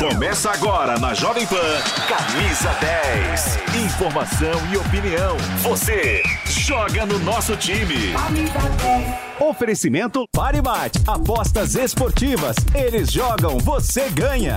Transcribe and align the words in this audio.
Começa 0.00 0.50
agora 0.50 0.98
na 0.98 1.12
Jovem 1.12 1.46
Pan, 1.46 1.56
Camisa 2.08 2.70
10. 2.80 3.84
Informação 3.84 4.72
e 4.72 4.78
opinião. 4.78 5.36
Você 5.58 6.22
joga 6.46 7.04
no 7.04 7.18
nosso 7.18 7.54
time. 7.54 8.14
Oferecimento 9.38 10.24
Paribate. 10.32 10.98
Apostas 11.06 11.74
esportivas. 11.74 12.56
Eles 12.74 13.12
jogam, 13.12 13.58
você 13.58 14.08
ganha. 14.08 14.56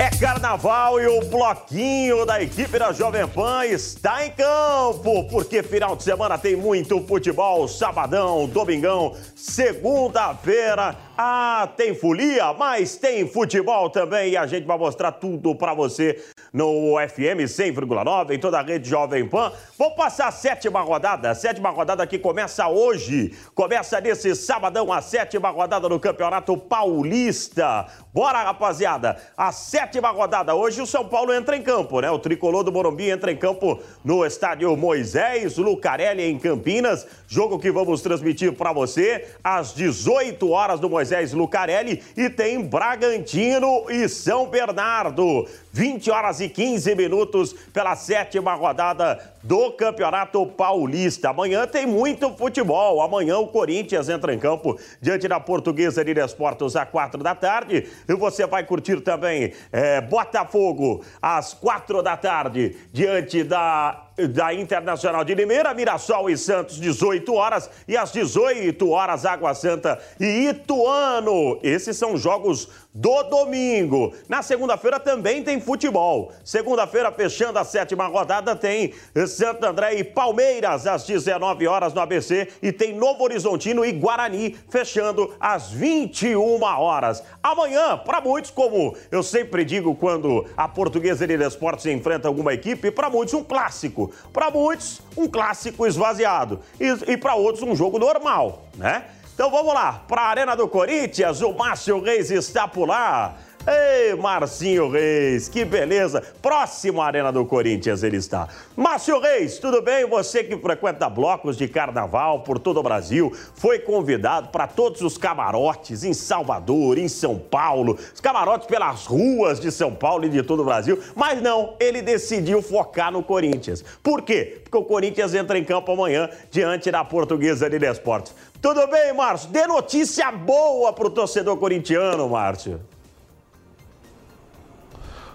É 0.00 0.10
carnaval 0.10 1.00
e 1.00 1.06
o 1.06 1.20
bloquinho 1.26 2.26
da 2.26 2.42
equipe 2.42 2.76
da 2.76 2.92
Jovem 2.92 3.24
Pan 3.28 3.64
está 3.66 4.26
em 4.26 4.32
campo, 4.32 5.28
porque 5.30 5.62
final 5.62 5.94
de 5.94 6.02
semana 6.02 6.36
tem 6.36 6.56
muito 6.56 7.00
futebol, 7.06 7.68
sabadão, 7.68 8.48
domingão, 8.48 9.14
segunda-feira 9.36 10.96
ah, 11.24 11.68
tem 11.76 11.94
folia, 11.94 12.52
mas 12.52 12.96
tem 12.96 13.28
futebol 13.28 13.88
também 13.88 14.32
e 14.32 14.36
a 14.36 14.44
gente 14.44 14.66
vai 14.66 14.76
mostrar 14.76 15.12
tudo 15.12 15.54
para 15.54 15.72
você 15.72 16.20
no 16.52 16.96
FM 16.96 17.46
100,9 17.46 18.32
em 18.32 18.40
toda 18.40 18.58
a 18.58 18.62
rede 18.62 18.90
Jovem 18.90 19.28
Pan. 19.28 19.52
Vamos 19.78 19.94
passar 19.94 20.26
a 20.26 20.32
sétima 20.32 20.80
rodada, 20.80 21.30
a 21.30 21.34
sétima 21.36 21.70
rodada 21.70 22.04
que 22.08 22.18
começa 22.18 22.66
hoje. 22.66 23.36
Começa 23.54 24.00
nesse 24.00 24.34
sabadão 24.34 24.92
a 24.92 25.00
sétima 25.00 25.48
rodada 25.50 25.88
do 25.88 26.00
Campeonato 26.00 26.56
Paulista. 26.56 27.86
Bora, 28.12 28.42
rapaziada. 28.42 29.16
A 29.36 29.52
sétima 29.52 30.10
rodada. 30.10 30.56
Hoje 30.56 30.82
o 30.82 30.86
São 30.86 31.08
Paulo 31.08 31.32
entra 31.32 31.56
em 31.56 31.62
campo, 31.62 32.00
né? 32.00 32.10
O 32.10 32.18
tricolor 32.18 32.64
do 32.64 32.72
Morumbi 32.72 33.08
entra 33.08 33.30
em 33.30 33.36
campo 33.36 33.80
no 34.04 34.26
estádio 34.26 34.76
Moisés 34.76 35.56
Lucarelli 35.56 36.24
em 36.24 36.36
Campinas. 36.36 37.06
Jogo 37.28 37.60
que 37.60 37.70
vamos 37.70 38.02
transmitir 38.02 38.52
para 38.54 38.72
você 38.72 39.28
às 39.44 39.72
18 39.72 40.50
horas 40.50 40.80
do 40.80 40.90
Moisés 40.90 41.11
Moisés 41.12 41.34
Lucarelli 41.34 42.02
e 42.16 42.30
tem 42.30 42.62
Bragantino 42.62 43.84
e 43.90 44.08
São 44.08 44.46
Bernardo. 44.46 45.46
20 45.70 46.10
horas 46.10 46.40
e 46.40 46.48
15 46.48 46.94
minutos 46.94 47.52
pela 47.72 47.94
sétima 47.96 48.54
rodada 48.54 49.18
do 49.42 49.72
Campeonato 49.72 50.44
Paulista. 50.46 51.30
Amanhã 51.30 51.66
tem 51.66 51.86
muito 51.86 52.30
futebol. 52.34 53.02
Amanhã 53.02 53.38
o 53.38 53.48
Corinthians 53.48 54.08
entra 54.08 54.32
em 54.32 54.38
campo 54.38 54.78
diante 55.00 55.28
da 55.28 55.38
Portuguesa 55.38 56.02
de 56.02 56.14
Desportos 56.14 56.76
às 56.76 56.88
quatro 56.88 57.22
da 57.22 57.34
tarde. 57.34 57.86
E 58.08 58.14
você 58.14 58.46
vai 58.46 58.64
curtir 58.64 59.00
também 59.00 59.52
é, 59.70 60.00
Botafogo 60.00 61.04
às 61.20 61.52
quatro 61.52 62.02
da 62.02 62.16
tarde 62.16 62.76
diante 62.92 63.44
da 63.44 64.11
da 64.34 64.52
Internacional 64.52 65.24
de 65.24 65.34
Limeira, 65.34 65.74
Mirassol 65.74 66.30
e 66.30 66.36
Santos, 66.36 66.76
18 66.80 67.34
horas, 67.34 67.70
e 67.86 67.96
às 67.96 68.12
18 68.12 68.88
horas, 68.90 69.24
Água 69.24 69.54
Santa 69.54 69.98
e 70.20 70.48
Ituano. 70.48 71.58
Esses 71.62 71.96
são 71.96 72.16
jogos 72.16 72.68
do 72.94 73.22
domingo. 73.24 74.12
Na 74.28 74.42
segunda-feira 74.42 75.00
também 75.00 75.42
tem 75.42 75.60
futebol. 75.60 76.32
Segunda-feira, 76.44 77.10
fechando 77.10 77.58
a 77.58 77.64
sétima 77.64 78.06
rodada, 78.06 78.54
tem 78.54 78.92
Santo 79.26 79.64
André 79.64 79.94
e 79.94 80.04
Palmeiras 80.04 80.86
às 80.86 81.04
19 81.04 81.66
horas 81.66 81.94
no 81.94 82.00
ABC 82.00 82.48
e 82.62 82.70
tem 82.70 82.94
Novo 82.94 83.24
Horizontino 83.24 83.84
e 83.84 83.92
Guarani 83.92 84.56
fechando 84.68 85.34
às 85.40 85.70
21 85.70 86.62
horas. 86.62 87.22
Amanhã, 87.42 87.96
para 87.96 88.20
muitos, 88.20 88.50
como 88.50 88.94
eu 89.10 89.22
sempre 89.22 89.64
digo 89.64 89.94
quando 89.94 90.46
a 90.56 90.68
Portuguesa 90.68 91.26
de 91.26 91.34
Esportes 91.42 91.86
enfrenta 91.86 92.28
alguma 92.28 92.52
equipe, 92.52 92.90
para 92.90 93.08
muitos 93.08 93.34
um 93.34 93.42
clássico. 93.42 94.12
Para 94.32 94.50
muitos, 94.50 95.00
um 95.16 95.26
clássico 95.26 95.86
esvaziado. 95.86 96.60
E, 96.78 97.12
e 97.12 97.16
para 97.16 97.34
outros, 97.34 97.62
um 97.62 97.74
jogo 97.74 97.98
normal, 97.98 98.64
né? 98.76 99.04
Então 99.42 99.50
vamos 99.50 99.74
lá, 99.74 100.04
para 100.06 100.22
a 100.22 100.26
Arena 100.26 100.54
do 100.54 100.68
Corinthians, 100.68 101.42
o 101.42 101.52
Márcio 101.52 102.00
Reis 102.00 102.30
está 102.30 102.68
por 102.68 102.86
lá. 102.86 103.34
Ei, 103.64 104.16
Marcinho 104.16 104.90
Reis, 104.90 105.48
que 105.48 105.64
beleza! 105.64 106.20
Próximo 106.42 107.00
à 107.00 107.06
Arena 107.06 107.30
do 107.30 107.46
Corinthians 107.46 108.02
ele 108.02 108.16
está. 108.16 108.48
Márcio 108.74 109.20
Reis, 109.20 109.58
tudo 109.58 109.80
bem? 109.80 110.04
Você 110.04 110.42
que 110.42 110.56
frequenta 110.56 111.08
blocos 111.08 111.56
de 111.56 111.68
carnaval 111.68 112.40
por 112.40 112.58
todo 112.58 112.80
o 112.80 112.82
Brasil, 112.82 113.32
foi 113.54 113.78
convidado 113.78 114.48
para 114.48 114.66
todos 114.66 115.00
os 115.00 115.16
camarotes 115.16 116.02
em 116.02 116.12
Salvador, 116.12 116.98
em 116.98 117.06
São 117.06 117.38
Paulo, 117.38 117.96
os 118.12 118.20
camarotes 118.20 118.66
pelas 118.66 119.06
ruas 119.06 119.60
de 119.60 119.70
São 119.70 119.94
Paulo 119.94 120.24
e 120.24 120.28
de 120.28 120.42
todo 120.42 120.62
o 120.62 120.64
Brasil, 120.64 121.00
mas 121.14 121.40
não, 121.40 121.74
ele 121.78 122.02
decidiu 122.02 122.60
focar 122.62 123.12
no 123.12 123.22
Corinthians. 123.22 123.84
Por 124.02 124.22
quê? 124.22 124.60
Porque 124.64 124.76
o 124.76 124.84
Corinthians 124.84 125.34
entra 125.34 125.56
em 125.56 125.62
campo 125.62 125.92
amanhã 125.92 126.28
diante 126.50 126.90
da 126.90 127.04
Portuguesa 127.04 127.70
de 127.70 127.78
Desportes. 127.78 128.34
Tudo 128.60 128.88
bem, 128.88 129.12
Márcio? 129.12 129.50
Dê 129.50 129.68
notícia 129.68 130.32
boa 130.32 130.92
para 130.92 131.06
o 131.06 131.10
torcedor 131.10 131.56
corintiano, 131.58 132.28
Márcio. 132.28 132.80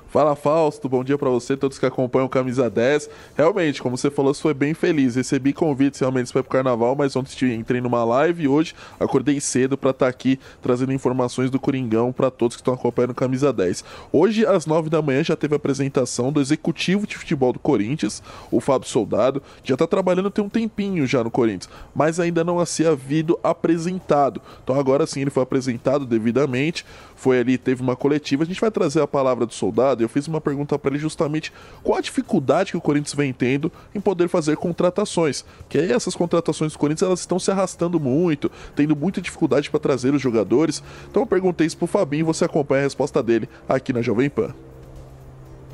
Fala 0.09 0.38
Fausto, 0.38 0.88
bom 0.88 1.03
dia 1.03 1.18
para 1.18 1.29
você, 1.29 1.57
todos 1.57 1.78
que 1.78 1.85
acompanham 1.85 2.29
Camisa 2.29 2.69
10. 2.69 3.09
Realmente, 3.35 3.81
como 3.81 3.97
você 3.97 4.09
falou, 4.09 4.34
você 4.34 4.41
foi 4.41 4.53
bem 4.53 4.73
feliz. 4.73 5.16
Recebi 5.16 5.51
convites 5.51 6.00
realmente 6.00 6.31
para 6.31 6.40
o 6.40 6.44
carnaval, 6.45 6.95
mas 6.95 7.13
ontem 7.13 7.53
entrei 7.53 7.81
numa 7.81 8.06
live 8.06 8.44
e 8.44 8.47
hoje 8.47 8.73
acordei 8.97 9.41
cedo 9.41 9.78
para 9.78 9.90
estar 9.90 10.06
tá 10.06 10.09
aqui 10.09 10.40
trazendo 10.62 10.94
informações 10.94 11.51
do 11.51 11.59
Coringão 11.59 12.13
para 12.13 12.31
todos 12.31 12.56
que 12.56 12.62
estão 12.62 12.73
acompanhando 12.73 13.13
Camisa 13.13 13.51
10. 13.51 13.84
Hoje, 14.09 14.45
às 14.45 14.66
9 14.66 14.90
da 14.90 15.01
manhã, 15.01 15.22
já 15.25 15.35
teve 15.35 15.56
a 15.56 15.57
apresentação 15.57 16.31
do 16.31 16.39
executivo 16.39 17.06
de 17.06 17.18
futebol 17.18 17.51
do 17.51 17.59
Corinthians, 17.59 18.24
o 18.50 18.62
Fábio 18.62 18.88
Soldado. 18.88 19.44
Já 19.62 19.75
está 19.75 19.85
trabalhando 19.85 20.31
tem 20.31 20.44
um 20.44 20.50
tempinho 20.50 21.06
já 21.06 21.22
no 21.22 21.29
Corinthians, 21.29 21.69
mas 21.94 22.18
ainda 22.18 22.45
não 22.45 22.62
havia 22.62 22.91
havido 22.91 23.38
apresentado. 23.44 24.41
Então 24.63 24.79
agora 24.79 25.06
sim 25.06 25.19
ele 25.19 25.29
foi 25.29 25.44
apresentado 25.44 26.06
devidamente 26.06 26.85
foi 27.17 27.39
ali, 27.39 27.57
teve 27.57 27.81
uma 27.81 27.95
coletiva. 27.95 28.44
A 28.44 28.45
gente 28.45 28.61
vai 28.61 28.69
trazer 28.69 29.01
a 29.01 29.07
palavra 29.07 29.45
do 29.45 29.53
soldado. 29.53 30.03
Eu 30.03 30.07
fiz 30.07 30.28
uma 30.28 30.39
pergunta 30.39 30.78
para 30.78 30.91
ele 30.91 31.00
justamente 31.00 31.51
qual 31.83 31.97
a 31.97 32.01
dificuldade 32.01 32.72
que 32.72 32.78
o 32.78 32.81
Corinthians 32.81 33.16
vem 33.16 33.33
tendo 33.33 33.72
em 33.94 34.00
poder 34.00 34.29
fazer 34.29 34.55
contratações. 34.55 35.44
Que 35.67 35.79
aí 35.79 35.91
essas 35.91 36.16
contratações 36.16 36.73
do 36.73 36.79
Corinthians 36.79 37.07
elas 37.07 37.19
estão 37.22 37.39
se 37.39 37.50
arrastando 37.50 38.00
muito, 38.00 38.51
tendo 38.75 38.95
muita 38.95 39.19
dificuldade 39.19 39.69
para 39.69 39.79
trazer 39.79 40.13
os 40.13 40.22
jogadores. 40.22 40.83
Então 41.09 41.23
eu 41.23 41.27
perguntei 41.27 41.66
isso 41.66 41.77
pro 41.77 41.88
Fabinho 41.88 42.25
você 42.25 42.45
acompanha 42.45 42.81
a 42.81 42.83
resposta 42.83 43.23
dele 43.23 43.50
aqui 43.67 43.91
na 43.91 44.01
Jovem 44.01 44.29
Pan. 44.29 44.53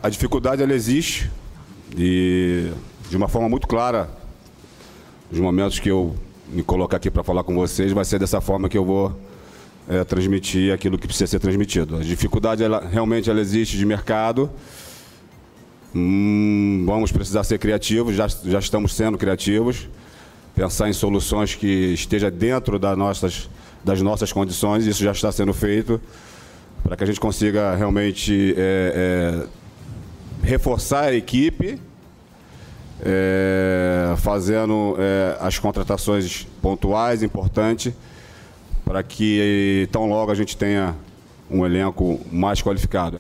A 0.02 0.10
dificuldade 0.10 0.64
ela 0.64 0.74
existe 0.74 1.30
e 1.98 2.72
de 3.10 3.18
uma 3.18 3.28
forma 3.28 3.50
muito 3.50 3.68
clara. 3.68 4.10
Os 5.30 5.40
momentos 5.40 5.80
que 5.80 5.90
eu 5.90 6.16
me 6.48 6.64
colocar 6.64 6.98
aqui 6.98 7.12
para 7.12 7.24
falar 7.24 7.44
com 7.44 7.54
vocês 7.56 7.92
vai 7.92 8.06
ser 8.06 8.20
dessa 8.20 8.40
forma 8.40 8.70
que 8.70 8.78
eu 8.78 8.86
vou 8.86 9.14
é, 9.88 10.04
transmitir 10.04 10.74
aquilo 10.74 10.98
que 10.98 11.08
precisa 11.08 11.28
ser 11.28 11.40
transmitido. 11.40 11.98
A 11.98 12.02
dificuldade 12.02 12.64
ela, 12.64 12.88
realmente 12.90 13.30
ela 13.30 13.40
existe 13.40 13.78
de 13.78 13.86
mercado. 13.86 14.50
Hum, 15.96 16.84
vamos 16.86 17.12
precisar 17.12 17.44
ser 17.44 17.60
criativos, 17.60 18.16
já, 18.16 18.28
já 18.28 18.60
estamos 18.60 18.94
sendo 18.94 19.18
criativos. 19.18 19.88
Pensar 20.56 20.90
em 20.90 20.94
soluções 20.94 21.56
que 21.56 21.94
esteja 21.94 22.30
dentro 22.30 22.78
das 22.78 22.98
nossas, 22.98 23.50
das 23.84 24.02
nossas 24.02 24.32
condições, 24.32 24.86
isso 24.86 25.04
já 25.04 25.12
está 25.12 25.32
sendo 25.32 25.54
feito, 25.54 26.00
para 26.84 26.96
que 26.96 27.04
a 27.04 27.08
gente 27.08 27.20
consiga 27.20 27.76
realmente 27.76 28.54
é, 28.56 29.44
é, 30.44 30.48
reforçar 30.48 31.06
a 31.06 31.16
equipe, 31.16 31.80
é, 33.04 34.14
fazendo 34.18 34.96
é, 35.00 35.38
as 35.40 35.58
contratações 35.58 36.48
pontuais, 36.62 37.24
importantes 37.24 37.94
para 38.86 39.04
que 39.04 39.88
tão 39.92 40.08
logo 40.08 40.32
a 40.32 40.36
gente 40.36 40.56
tenha 40.58 40.96
um 41.50 41.66
elenco 41.66 42.20
mais 42.32 42.62
qualificado. 42.62 43.20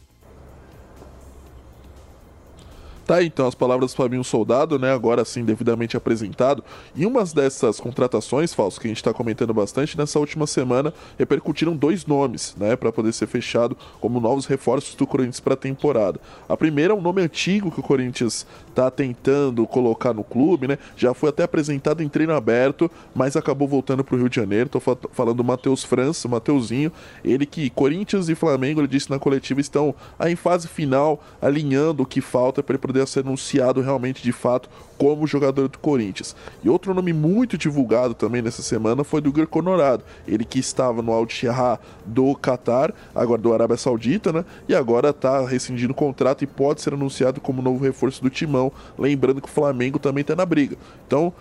Tá 3.05 3.21
então 3.21 3.45
as 3.45 3.53
palavras 3.53 3.91
do 3.91 3.97
Fabinho 3.97 4.23
Soldado, 4.23 4.79
né? 4.79 4.93
Agora 4.93 5.25
sim, 5.25 5.43
devidamente 5.43 5.97
apresentado. 5.97 6.63
E 6.95 7.05
umas 7.05 7.33
dessas 7.33 7.77
contratações, 7.77 8.53
Falso, 8.53 8.79
que 8.79 8.87
a 8.87 8.89
gente 8.89 8.97
está 8.97 9.13
comentando 9.13 9.53
bastante, 9.53 9.97
nessa 9.97 10.19
última 10.19 10.47
semana 10.47 10.93
repercutiram 11.19 11.75
dois 11.75 12.05
nomes, 12.05 12.55
né? 12.57 12.77
Para 12.77 12.93
poder 12.93 13.11
ser 13.11 13.27
fechado 13.27 13.75
como 13.99 14.21
novos 14.21 14.45
reforços 14.45 14.95
do 14.95 15.05
Corinthians 15.05 15.41
para 15.41 15.53
a 15.53 15.57
temporada. 15.57 16.17
A 16.47 16.55
primeira 16.55 16.93
é 16.93 16.95
um 16.95 17.01
nome 17.01 17.21
antigo 17.21 17.69
que 17.69 17.81
o 17.81 17.83
Corinthians 17.83 18.47
está 18.69 18.89
tentando 18.89 19.67
colocar 19.67 20.13
no 20.13 20.23
clube, 20.23 20.67
né? 20.67 20.77
Já 20.95 21.13
foi 21.13 21.29
até 21.29 21.43
apresentado 21.43 22.01
em 22.01 22.07
treino 22.07 22.33
aberto, 22.33 22.89
mas 23.13 23.35
acabou 23.35 23.67
voltando 23.67 24.01
para 24.03 24.15
o 24.15 24.17
Rio 24.17 24.29
de 24.29 24.37
Janeiro. 24.37 24.69
Tô 24.69 24.79
falando 24.79 25.37
do 25.37 25.43
Matheus 25.43 25.83
França, 25.83 26.29
Mateuzinho. 26.29 26.91
Ele 27.23 27.45
que 27.45 27.69
Corinthians 27.69 28.29
e 28.29 28.35
Flamengo, 28.35 28.79
ele 28.79 28.87
disse 28.87 29.09
na 29.09 29.19
coletiva, 29.19 29.59
estão 29.59 29.93
aí 30.17 30.31
em 30.31 30.37
fase 30.37 30.69
final, 30.69 31.21
alinhando 31.41 32.03
o 32.03 32.05
que 32.05 32.21
falta 32.21 32.63
para 32.63 32.77
poder 32.77 33.01
ser 33.05 33.21
anunciado 33.21 33.81
realmente 33.81 34.21
de 34.21 34.31
fato 34.31 34.69
como 35.03 35.27
jogador 35.27 35.67
do 35.67 35.77
Corinthians. 35.79 36.33
E 36.63 36.69
outro 36.69 36.93
nome 36.93 37.11
muito 37.11 37.57
divulgado 37.57 38.13
também 38.13 38.41
nessa 38.41 38.61
semana 38.61 39.03
foi 39.03 39.19
do 39.19 39.27
Igor 39.27 39.45
Conorado. 39.47 40.01
Ele 40.25 40.45
que 40.45 40.59
estava 40.59 41.01
no 41.01 41.11
Al 41.11 41.27
Shihah 41.27 41.77
do 42.05 42.33
Qatar, 42.35 42.93
agora 43.13 43.41
do 43.41 43.53
Arábia 43.53 43.75
Saudita, 43.75 44.31
né? 44.31 44.45
E 44.65 44.73
agora 44.73 45.09
está 45.09 45.45
rescindindo 45.45 45.91
o 45.91 45.95
contrato 45.95 46.41
e 46.45 46.47
pode 46.47 46.79
ser 46.79 46.93
anunciado 46.93 47.41
como 47.41 47.61
novo 47.61 47.83
reforço 47.83 48.23
do 48.23 48.29
Timão. 48.29 48.71
Lembrando 48.97 49.41
que 49.41 49.49
o 49.49 49.51
Flamengo 49.51 49.99
também 49.99 50.21
está 50.21 50.37
na 50.37 50.45
briga. 50.45 50.77
Então, 51.05 51.33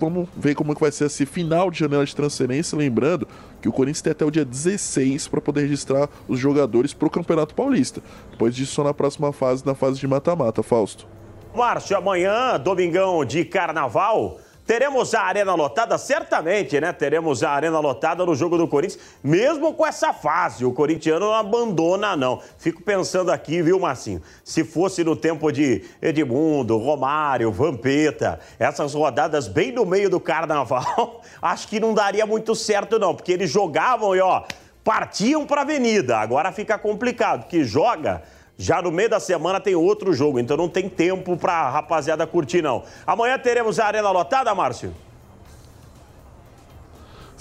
vamos 0.00 0.28
ver 0.36 0.56
como 0.56 0.74
que 0.74 0.80
vai 0.80 0.90
ser 0.90 1.04
esse 1.04 1.24
final 1.24 1.70
de 1.70 1.78
janela 1.78 2.04
de 2.04 2.16
transferência. 2.16 2.76
Lembrando 2.76 3.28
que 3.62 3.68
o 3.68 3.72
Corinthians 3.72 4.02
tem 4.02 4.10
até 4.10 4.24
o 4.24 4.30
dia 4.30 4.44
16 4.44 5.28
para 5.28 5.40
poder 5.40 5.60
registrar 5.60 6.08
os 6.26 6.40
jogadores 6.40 6.92
para 6.92 7.06
o 7.06 7.10
Campeonato 7.10 7.54
Paulista. 7.54 8.02
Depois 8.32 8.56
disso, 8.56 8.72
só 8.72 8.82
na 8.82 8.92
próxima 8.92 9.32
fase, 9.32 9.64
na 9.64 9.76
fase 9.76 10.00
de 10.00 10.08
mata-mata, 10.08 10.64
Fausto. 10.64 11.06
Márcio, 11.54 11.96
amanhã, 11.96 12.58
domingão 12.58 13.24
de 13.24 13.44
carnaval, 13.44 14.38
teremos 14.66 15.14
a 15.14 15.20
arena 15.20 15.54
lotada? 15.54 15.96
Certamente, 15.96 16.80
né? 16.80 16.92
Teremos 16.92 17.44
a 17.44 17.50
arena 17.50 17.78
lotada 17.78 18.26
no 18.26 18.34
jogo 18.34 18.58
do 18.58 18.66
Corinthians, 18.66 19.00
mesmo 19.22 19.72
com 19.72 19.86
essa 19.86 20.12
fase. 20.12 20.64
O 20.64 20.72
corintiano 20.72 21.26
não 21.26 21.32
abandona, 21.32 22.16
não. 22.16 22.42
Fico 22.58 22.82
pensando 22.82 23.30
aqui, 23.30 23.62
viu, 23.62 23.78
Marcinho? 23.78 24.20
Se 24.42 24.64
fosse 24.64 25.04
no 25.04 25.14
tempo 25.14 25.52
de 25.52 25.84
Edmundo, 26.02 26.76
Romário, 26.76 27.52
Vampeta, 27.52 28.40
essas 28.58 28.92
rodadas 28.92 29.46
bem 29.46 29.70
no 29.70 29.86
meio 29.86 30.10
do 30.10 30.18
carnaval, 30.18 31.22
acho 31.40 31.68
que 31.68 31.78
não 31.78 31.94
daria 31.94 32.26
muito 32.26 32.56
certo, 32.56 32.98
não, 32.98 33.14
porque 33.14 33.30
eles 33.30 33.48
jogavam 33.48 34.16
e, 34.16 34.20
ó, 34.20 34.42
partiam 34.82 35.46
para 35.46 35.60
avenida. 35.60 36.18
Agora 36.18 36.50
fica 36.50 36.76
complicado, 36.76 37.42
porque 37.42 37.62
joga 37.62 38.22
já 38.56 38.80
no 38.80 38.90
meio 38.90 39.08
da 39.08 39.18
semana 39.18 39.60
tem 39.60 39.74
outro 39.74 40.12
jogo, 40.12 40.38
então 40.38 40.56
não 40.56 40.68
tem 40.68 40.88
tempo 40.88 41.36
para 41.36 41.68
rapaziada 41.70 42.26
curtir, 42.26 42.62
não. 42.62 42.84
Amanhã 43.06 43.38
teremos 43.38 43.78
a 43.78 43.86
arena 43.86 44.10
lotada, 44.10 44.54
Márcio? 44.54 44.94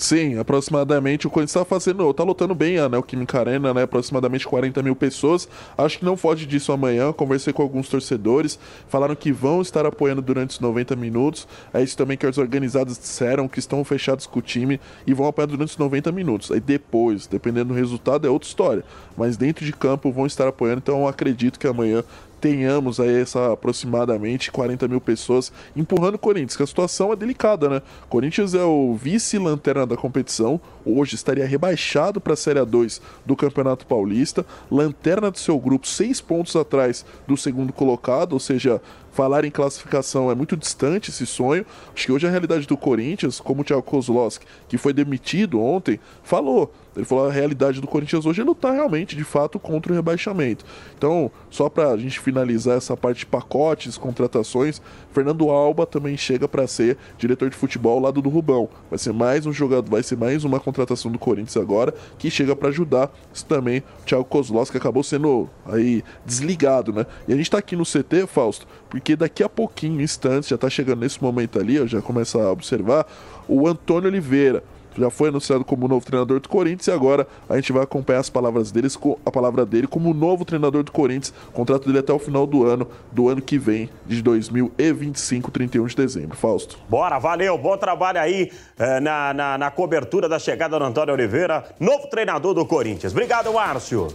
Sim, 0.03 0.38
aproximadamente 0.38 1.27
o 1.27 1.29
Corinthians 1.29 1.55
está 1.55 1.63
fazendo, 1.63 2.11
está 2.11 2.25
lutando 2.25 2.53
bem 2.53 2.77
a 2.77 2.89
Neoquímica 2.89 3.39
Arena, 3.39 3.73
né? 3.73 3.83
Aproximadamente 3.83 4.45
40 4.45 4.83
mil 4.83 4.97
pessoas. 4.97 5.47
Acho 5.77 5.97
que 5.97 6.03
não 6.03 6.17
foge 6.17 6.45
disso 6.45 6.73
amanhã. 6.73 7.13
Conversei 7.13 7.53
com 7.53 7.61
alguns 7.61 7.88
torcedores, 7.88 8.59
falaram 8.89 9.15
que 9.15 9.31
vão 9.31 9.61
estar 9.61 9.85
apoiando 9.85 10.21
durante 10.21 10.50
os 10.50 10.59
90 10.59 10.94
minutos. 10.97 11.47
É 11.73 11.81
isso 11.81 11.95
também 11.95 12.17
que 12.17 12.27
os 12.27 12.38
organizados 12.38 13.00
disseram, 13.00 13.47
que 13.47 13.59
estão 13.59 13.81
fechados 13.85 14.27
com 14.27 14.39
o 14.39 14.41
time 14.41 14.77
e 15.07 15.13
vão 15.13 15.25
apoiar 15.25 15.45
durante 15.45 15.69
os 15.69 15.77
90 15.77 16.11
minutos. 16.11 16.51
Aí 16.51 16.59
depois, 16.59 17.25
dependendo 17.25 17.69
do 17.69 17.73
resultado, 17.73 18.27
é 18.27 18.29
outra 18.29 18.49
história. 18.49 18.83
Mas 19.15 19.38
dentro 19.38 19.63
de 19.63 19.71
campo 19.71 20.11
vão 20.11 20.25
estar 20.25 20.49
apoiando, 20.49 20.81
então 20.83 21.07
acredito 21.07 21.57
que 21.57 21.65
amanhã 21.65 22.03
tenhamos 22.44 23.00
aí 23.00 23.22
essa 23.22 23.54
aproximadamente 23.54 24.51
40 24.51 24.86
mil 24.90 25.00
pessoas 25.00 25.50
empurrando 25.74 26.16
o 26.16 26.19
Corinthians, 26.19 26.57
que 26.57 26.63
a 26.63 26.68
situação 26.68 27.13
é 27.13 27.16
delicada, 27.16 27.69
né? 27.69 27.81
Corinthians 28.10 28.54
é 28.54 28.66
o 28.66 28.95
vice-lanterna 28.95 29.88
da 29.88 29.95
competição, 29.95 30.60
hoje 30.86 31.16
estaria 31.16 31.48
rebaixado 31.48 32.19
para 32.19 32.34
a 32.34 32.36
Série 32.36 32.60
A2 32.60 33.00
do 33.25 33.34
Campeonato 33.34 33.86
Paulista, 33.86 34.45
lanterna 34.69 35.31
do 35.31 35.40
seu 35.40 35.57
grupo, 35.57 35.88
seis 35.88 36.19
pontos 36.19 36.57
atrás 36.57 37.06
do 37.25 37.38
segundo 37.38 37.72
colocado, 37.72 38.34
ou 38.34 38.42
seja, 38.42 38.81
falar 39.13 39.45
em 39.45 39.51
classificação 39.51 40.30
é 40.30 40.36
muito 40.36 40.57
distante 40.57 41.12
esse 41.12 41.25
sonho. 41.25 41.65
Acho 41.95 42.07
que 42.07 42.12
hoje 42.12 42.27
a 42.27 42.30
realidade 42.30 42.68
do 42.68 42.75
Corinthians, 42.75 43.39
como 43.39 43.62
o 43.62 43.63
Thiago 43.63 43.83
Kozlowski, 43.83 44.45
que 44.68 44.77
foi 44.77 44.92
demitido 44.92 45.62
ontem, 45.62 46.00
falou. 46.24 46.74
Ele 46.95 47.06
falou 47.06 47.27
a 47.27 47.31
realidade 47.31 47.81
do 47.81 47.88
Corinthians 47.88 48.25
hoje 48.25 48.42
é 48.42 48.44
lutar 48.44 48.74
realmente, 48.74 49.15
de 49.15 49.24
fato, 49.24 49.60
contra 49.60 49.92
o 49.92 49.95
rebaixamento. 49.95 50.63
Então, 50.95 51.31
só 51.50 51.68
para 51.68 51.89
a 51.89 51.98
gente 51.98 52.19
finalizar 52.19 52.77
essa 52.77 52.95
parte 52.95 53.19
de 53.19 53.25
pacotes, 53.25 53.98
contratações, 53.98 54.81
Fernando 55.12 55.50
Alba 55.50 55.86
também 55.86 56.16
chega 56.16 56.48
para 56.48 56.68
ser 56.68 56.98
diretor 57.18 57.50
de 57.50 57.56
futebol 57.56 57.94
ao 57.94 58.00
lado 58.00 58.21
do 58.21 58.30
Rubão. 58.30 58.69
Vai 58.89 59.00
ser 59.00 59.12
mais 59.12 59.45
um 59.45 59.54
jogador, 59.54 59.89
vai 59.89 60.04
ser 60.04 60.18
mais 60.18 60.44
uma 60.44 60.59
contratação 60.59 61.12
do 61.12 61.18
Corinthians 61.18 61.57
agora 61.57 61.94
que 62.18 62.30
chega 62.30 62.56
para 62.56 62.69
ajudar. 62.69 63.12
Isso 63.33 63.45
também 63.45 63.80
o 63.80 64.06
Thiago 64.06 64.25
Kozlowski 64.25 64.77
acabou 64.77 65.04
sendo 65.04 65.50
aí 65.66 66.04
desligado, 66.25 66.94
né? 66.94 67.06
E 67.27 67.33
a 67.33 67.36
gente 67.36 67.48
está 67.48 67.57
aqui 67.57 67.75
no 67.75 67.83
CT, 67.83 68.27
Fausto, 68.27 68.68
porque 68.89 69.02
daqui 69.17 69.44
a 69.44 69.50
pouquinho, 69.50 70.01
instantes, 70.01 70.50
já 70.50 70.55
está 70.55 70.69
chegando 70.69 71.01
nesse 71.01 71.21
momento 71.21 71.59
ali, 71.59 71.75
eu 71.75 71.88
já 71.88 72.01
começo 72.01 72.39
a 72.39 72.51
observar, 72.51 73.05
o 73.47 73.67
Antônio 73.67 74.09
Oliveira 74.09 74.63
já 74.97 75.09
foi 75.09 75.29
anunciado 75.29 75.65
como 75.65 75.88
novo 75.88 76.05
treinador 76.05 76.39
do 76.39 76.47
Corinthians 76.47 76.88
e 76.88 76.91
agora 76.91 77.27
a 77.50 77.55
gente 77.55 77.71
vai 77.71 77.83
acompanhar 77.83 78.19
as 78.19 78.29
palavras 78.29 78.71
deles, 78.71 78.97
a 79.25 79.31
palavra 79.31 79.65
dele 79.65 79.88
como 79.88 80.13
novo 80.13 80.45
treinador 80.45 80.83
do 80.83 80.91
Corinthians, 80.91 81.33
contrato 81.51 81.85
dele 81.85 82.00
até 82.00 82.13
o 82.13 82.19
final 82.19 82.45
do 82.45 82.65
ano, 82.65 82.88
do 83.11 83.29
ano 83.29 83.41
que 83.41 83.57
vem, 83.57 83.89
de 84.05 84.21
2025, 84.21 85.51
31 85.51 85.85
de 85.88 85.95
dezembro. 85.95 86.38
Fausto. 86.38 86.77
Bora, 86.88 87.19
valeu, 87.19 87.57
bom 87.57 87.77
trabalho 87.77 88.19
aí 88.19 88.51
eh, 88.77 88.99
na, 88.99 89.33
na, 89.33 89.57
na 89.57 89.71
cobertura 89.71 90.29
da 90.29 90.39
chegada 90.39 90.77
do 90.77 90.85
Antônio 90.85 91.13
Oliveira, 91.13 91.63
novo 91.79 92.07
treinador 92.07 92.53
do 92.53 92.65
Corinthians. 92.65 93.13
Obrigado, 93.13 93.51
Márcio. 93.53 94.07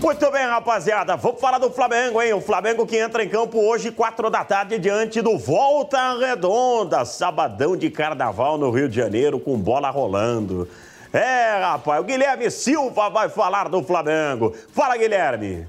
Muito 0.00 0.30
bem, 0.30 0.46
rapaziada. 0.46 1.16
Vamos 1.16 1.40
falar 1.40 1.58
do 1.58 1.70
Flamengo, 1.72 2.22
hein? 2.22 2.32
O 2.32 2.40
Flamengo 2.40 2.86
que 2.86 2.96
entra 2.96 3.24
em 3.24 3.28
campo 3.28 3.58
hoje, 3.58 3.90
quatro 3.90 4.30
da 4.30 4.44
tarde, 4.44 4.78
diante 4.78 5.20
do 5.20 5.36
Volta 5.36 6.16
Redonda. 6.16 7.04
Sabadão 7.04 7.76
de 7.76 7.90
carnaval 7.90 8.56
no 8.56 8.70
Rio 8.70 8.88
de 8.88 8.94
Janeiro, 8.94 9.40
com 9.40 9.58
bola 9.58 9.90
rolando. 9.90 10.68
É, 11.12 11.58
rapaz, 11.60 12.00
o 12.00 12.04
Guilherme 12.04 12.48
Silva 12.48 13.10
vai 13.10 13.28
falar 13.28 13.68
do 13.68 13.82
Flamengo. 13.82 14.54
Fala, 14.72 14.96
Guilherme. 14.96 15.66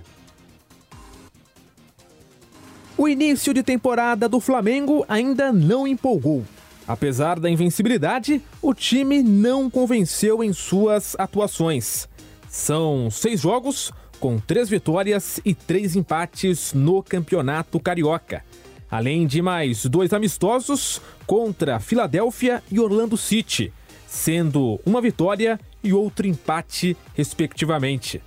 O 2.95 3.07
início 3.07 3.51
de 3.51 3.63
temporada 3.63 4.29
do 4.29 4.39
Flamengo 4.39 5.03
ainda 5.09 5.51
não 5.51 5.87
empolgou. 5.87 6.43
Apesar 6.87 7.39
da 7.39 7.49
invencibilidade, 7.49 8.41
o 8.61 8.75
time 8.75 9.23
não 9.23 9.69
convenceu 9.69 10.43
em 10.43 10.53
suas 10.53 11.15
atuações. 11.17 12.07
São 12.49 13.09
seis 13.11 13.41
jogos, 13.41 13.91
com 14.19 14.37
três 14.37 14.69
vitórias 14.69 15.39
e 15.45 15.53
três 15.55 15.95
empates 15.95 16.73
no 16.73 17.01
Campeonato 17.01 17.79
Carioca, 17.79 18.43
além 18.91 19.25
de 19.25 19.41
mais 19.41 19.85
dois 19.85 20.13
amistosos 20.13 21.01
contra 21.25 21.79
Filadélfia 21.79 22.61
e 22.71 22.79
Orlando 22.79 23.15
City, 23.15 23.71
sendo 24.05 24.79
uma 24.85 25.01
vitória 25.01 25.59
e 25.83 25.93
outro 25.93 26.27
empate, 26.27 26.97
respectivamente. 27.13 28.21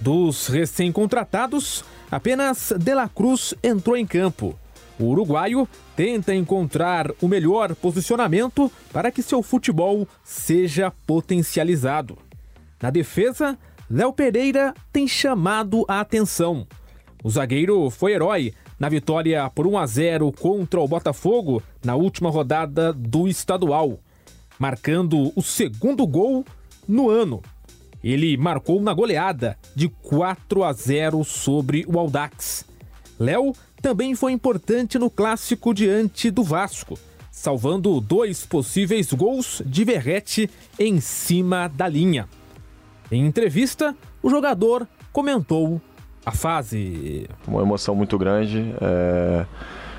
Dos 0.00 0.48
recém-contratados, 0.48 1.84
apenas 2.10 2.72
De 2.76 2.94
La 2.94 3.08
Cruz 3.08 3.54
entrou 3.62 3.96
em 3.96 4.06
campo. 4.06 4.58
O 4.98 5.04
uruguaio 5.04 5.68
tenta 5.94 6.34
encontrar 6.34 7.10
o 7.20 7.28
melhor 7.28 7.74
posicionamento 7.74 8.70
para 8.92 9.10
que 9.10 9.22
seu 9.22 9.42
futebol 9.42 10.06
seja 10.24 10.90
potencializado. 11.06 12.18
Na 12.82 12.90
defesa, 12.90 13.58
Léo 13.90 14.12
Pereira 14.12 14.72
tem 14.92 15.08
chamado 15.08 15.84
a 15.88 15.98
atenção. 15.98 16.64
O 17.24 17.28
zagueiro 17.28 17.90
foi 17.90 18.12
herói 18.12 18.54
na 18.78 18.88
vitória 18.88 19.50
por 19.50 19.66
1 19.66 19.78
a 19.78 19.84
0 19.84 20.30
contra 20.30 20.78
o 20.80 20.86
Botafogo 20.86 21.60
na 21.84 21.96
última 21.96 22.30
rodada 22.30 22.92
do 22.92 23.26
estadual, 23.26 23.98
marcando 24.60 25.32
o 25.34 25.42
segundo 25.42 26.06
gol 26.06 26.44
no 26.86 27.10
ano. 27.10 27.42
Ele 28.02 28.36
marcou 28.36 28.80
na 28.80 28.94
goleada 28.94 29.58
de 29.74 29.88
4 29.88 30.62
a 30.62 30.72
0 30.72 31.24
sobre 31.24 31.84
o 31.88 31.98
Aldax. 31.98 32.64
Léo 33.18 33.52
também 33.82 34.14
foi 34.14 34.30
importante 34.30 35.00
no 35.00 35.10
clássico 35.10 35.74
diante 35.74 36.30
do 36.30 36.44
Vasco, 36.44 36.96
salvando 37.32 38.00
dois 38.00 38.46
possíveis 38.46 39.12
gols 39.12 39.60
de 39.66 39.84
Verrete 39.84 40.48
em 40.78 41.00
cima 41.00 41.66
da 41.66 41.88
linha. 41.88 42.28
Em 43.10 43.26
entrevista, 43.26 43.94
o 44.22 44.30
jogador 44.30 44.86
comentou 45.12 45.80
a 46.24 46.30
fase. 46.30 47.28
Uma 47.46 47.62
emoção 47.62 47.94
muito 47.94 48.16
grande. 48.16 48.72
É... 48.80 49.46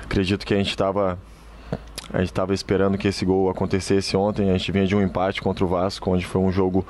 Acredito 0.04 0.46
que 0.46 0.54
a 0.54 0.56
gente 0.56 0.70
estava 0.70 1.18
a 2.12 2.18
gente 2.18 2.28
estava 2.28 2.52
esperando 2.52 2.98
que 2.98 3.08
esse 3.08 3.24
gol 3.24 3.48
acontecesse 3.48 4.16
ontem. 4.16 4.50
A 4.50 4.52
gente 4.52 4.70
vinha 4.70 4.86
de 4.86 4.94
um 4.94 5.02
empate 5.02 5.40
contra 5.40 5.64
o 5.64 5.68
Vasco, 5.68 6.10
onde 6.10 6.26
foi 6.26 6.40
um 6.40 6.52
jogo 6.52 6.86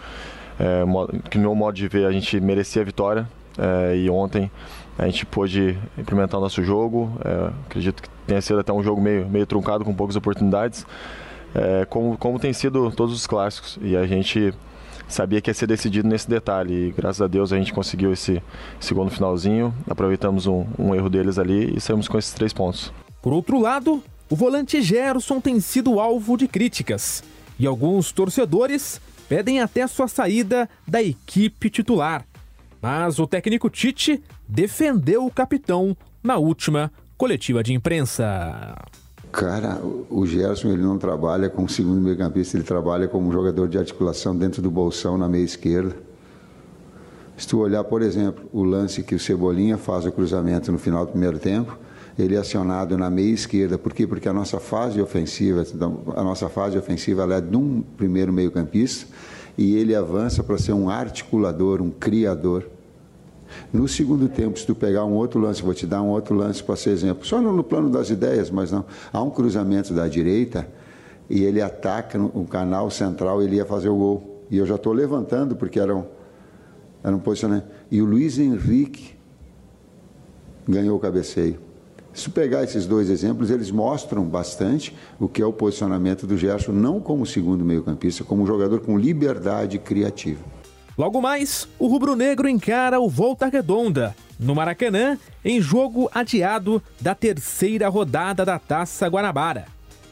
é, 0.59 0.83
que, 1.31 1.39
no 1.39 1.45
meu 1.45 1.55
modo 1.55 1.75
de 1.75 1.87
ver, 1.87 2.07
a 2.07 2.13
gente 2.13 2.41
merecia 2.41 2.83
a 2.83 2.85
vitória. 2.85 3.29
É, 3.59 3.97
e 3.97 4.09
ontem 4.11 4.51
a 4.99 5.05
gente 5.07 5.27
pôde 5.27 5.79
implementar 5.97 6.41
o 6.41 6.43
nosso 6.43 6.63
jogo. 6.65 7.13
É, 7.25 7.53
acredito 7.67 8.03
que 8.03 8.09
tenha 8.27 8.41
sido 8.41 8.59
até 8.59 8.73
um 8.73 8.83
jogo 8.83 9.01
meio, 9.01 9.29
meio 9.29 9.47
truncado, 9.47 9.85
com 9.85 9.95
poucas 9.95 10.17
oportunidades, 10.17 10.87
é, 11.55 11.85
como, 11.85 12.17
como 12.17 12.39
tem 12.39 12.53
sido 12.53 12.91
todos 12.91 13.15
os 13.15 13.27
clássicos. 13.27 13.79
E 13.81 13.97
a 13.97 14.07
gente 14.07 14.53
sabia 15.15 15.41
que 15.41 15.51
ia 15.51 15.55
ser 15.55 15.67
decidido 15.67 16.09
nesse 16.09 16.29
detalhe. 16.29 16.89
E 16.89 16.91
graças 16.93 17.21
a 17.21 17.27
Deus 17.27 17.53
a 17.53 17.59
gente 17.59 17.73
conseguiu 17.73 18.13
esse 18.13 18.43
segundo 18.81 19.11
finalzinho, 19.11 19.75
aproveitamos 19.89 20.47
um, 20.47 20.65
um 20.79 20.95
erro 20.95 21.11
deles 21.11 21.39
ali 21.39 21.77
e 21.77 21.81
saímos 21.81 22.09
com 22.09 22.19
esses 22.19 22.33
três 22.33 22.53
pontos. 22.53 22.93
Por 23.21 23.33
outro 23.33 23.61
lado, 23.61 24.03
o 24.29 24.37
volante 24.37 24.81
Gerson 24.81 25.41
tem 25.41 25.61
sido 25.61 26.01
alvo 26.01 26.37
de 26.37 26.49
críticas 26.49 27.23
e 27.59 27.67
alguns 27.67 28.13
torcedores 28.13 29.01
pedem 29.29 29.61
até 29.61 29.87
sua 29.87 30.09
saída 30.09 30.69
da 30.87 31.03
equipe 31.03 31.71
titular. 31.71 32.25
Mas 32.81 33.19
o 33.19 33.27
técnico 33.27 33.71
Tite 33.71 34.23
defendeu 34.49 35.25
o 35.25 35.31
capitão 35.31 35.97
na 36.23 36.37
última 36.37 36.91
coletiva 37.17 37.63
de 37.63 37.73
imprensa. 37.73 38.75
Cara, 39.33 39.81
o 40.11 40.27
Gerson 40.27 40.69
ele 40.69 40.83
não 40.83 40.99
trabalha 40.99 41.49
como 41.49 41.67
segundo 41.67 42.03
meio 42.03 42.19
campista, 42.19 42.59
ele 42.59 42.65
trabalha 42.65 43.09
como 43.09 43.33
jogador 43.33 43.67
de 43.67 43.79
articulação 43.79 44.37
dentro 44.37 44.61
do 44.61 44.71
bolsão 44.71 45.17
na 45.17 45.27
meia 45.27 45.43
esquerda. 45.43 45.97
Se 47.35 47.49
tu 47.49 47.61
olhar, 47.61 47.83
por 47.83 48.03
exemplo, 48.03 48.45
o 48.53 48.63
lance 48.63 49.03
que 49.03 49.15
o 49.15 49.19
Cebolinha 49.19 49.79
faz 49.79 50.05
o 50.05 50.13
cruzamento 50.13 50.71
no 50.71 50.79
final 50.79 51.07
do 51.07 51.13
primeiro 51.13 51.39
tempo, 51.39 51.79
ele 52.19 52.35
é 52.35 52.39
acionado 52.39 52.99
na 52.99 53.09
meia 53.09 53.33
esquerda. 53.33 53.79
Por 53.79 53.95
quê? 53.95 54.07
Porque 54.07 54.29
a 54.29 54.35
nossa 54.35 54.61
fase 54.61 55.01
ofensiva, 55.01 55.65
a 56.15 56.23
nossa 56.23 56.51
fase 56.51 56.77
ofensiva 56.77 57.25
é 57.35 57.41
de 57.41 57.57
um 57.57 57.83
primeiro 57.97 58.33
meio 58.35 58.51
campista 58.51 59.07
e 59.57 59.75
ele 59.77 59.95
avança 59.95 60.45
para 60.45 60.59
ser 60.59 60.75
um 60.75 60.91
articulador, 60.91 61.81
um 61.81 61.91
criador. 61.91 62.69
No 63.73 63.89
segundo 63.89 64.29
tempo, 64.29 64.59
se 64.59 64.67
tu 64.67 64.75
pegar 64.75 65.05
um 65.05 65.13
outro 65.13 65.41
lance, 65.41 65.63
vou 65.63 65.75
te 65.75 65.87
dar 65.87 66.03
um 66.03 66.09
outro 66.09 66.35
lance 66.35 66.63
para 66.63 66.77
ser 66.77 66.91
exemplo, 66.91 67.27
só 67.27 67.41
no 67.41 67.65
plano 67.65 67.91
das 67.91 68.11
ideias, 68.11 68.51
mas 68.51 68.71
não. 68.71 68.85
Há 69.13 69.23
um 69.23 69.31
cruzamento 69.31 69.93
da 69.93 70.09
direita 70.09 70.67
e 71.29 71.43
ele 71.43 71.63
ataca 71.63 72.19
no 72.19 72.45
canal 72.45 72.91
central, 72.91 73.43
ele 73.43 73.57
ia 73.57 73.65
fazer 73.65 73.89
o 73.89 73.97
gol. 73.97 74.45
E 74.51 74.59
eu 74.59 74.67
já 74.67 74.75
estou 74.75 74.93
levantando 74.93 75.57
porque 75.57 75.81
era 75.81 75.97
um, 75.97 76.05
era 77.03 77.15
um 77.15 77.19
posicionamento. 77.21 77.67
E 77.91 78.03
o 78.03 78.05
Luiz 78.05 78.39
Henrique 78.39 79.17
ganhou 80.69 80.97
o 80.97 81.01
cabeceio. 81.01 81.59
Se 82.13 82.29
pegar 82.29 82.63
esses 82.63 82.87
dois 82.87 83.09
exemplos, 83.09 83.51
eles 83.51 83.71
mostram 83.71 84.25
bastante 84.25 84.95
o 85.19 85.27
que 85.27 85.41
é 85.41 85.47
o 85.47 85.53
posicionamento 85.53 86.27
do 86.27 86.37
Gerson, 86.37 86.73
não 86.73 87.01
como 87.01 87.25
segundo 87.25 87.65
meio-campista, 87.65 88.23
como 88.23 88.43
um 88.43 88.47
jogador 88.47 88.81
com 88.81 88.99
liberdade 88.99 89.79
criativa. 89.79 90.41
Logo 91.03 91.21
mais, 91.21 91.67
o 91.81 91.89
rubro-negro 91.89 92.49
encara 92.49 93.01
o 93.01 93.09
Volta 93.09 93.49
Redonda, 93.49 94.15
no 94.39 94.55
Maracanã, 94.55 95.19
em 95.45 95.61
jogo 95.61 96.09
adiado 96.15 96.81
da 97.01 97.13
terceira 97.13 97.89
rodada 97.89 98.45
da 98.45 98.57
Taça 98.57 99.09
Guanabara. 99.09 99.67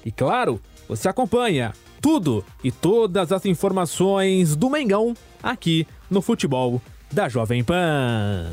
E 0.05 0.11
claro, 0.11 0.61
você 0.89 1.09
acompanha 1.09 1.73
tudo 2.01 2.45
e 2.65 2.73
todas 2.73 3.31
as 3.31 3.47
informações 3.47 4.57
do 4.57 4.69
Mengão 4.69 5.15
aqui 5.41 5.87
no 6.11 6.21
Futebol 6.21 6.83
da 7.13 7.29
Jovem 7.29 7.63
Pan. 7.63 8.51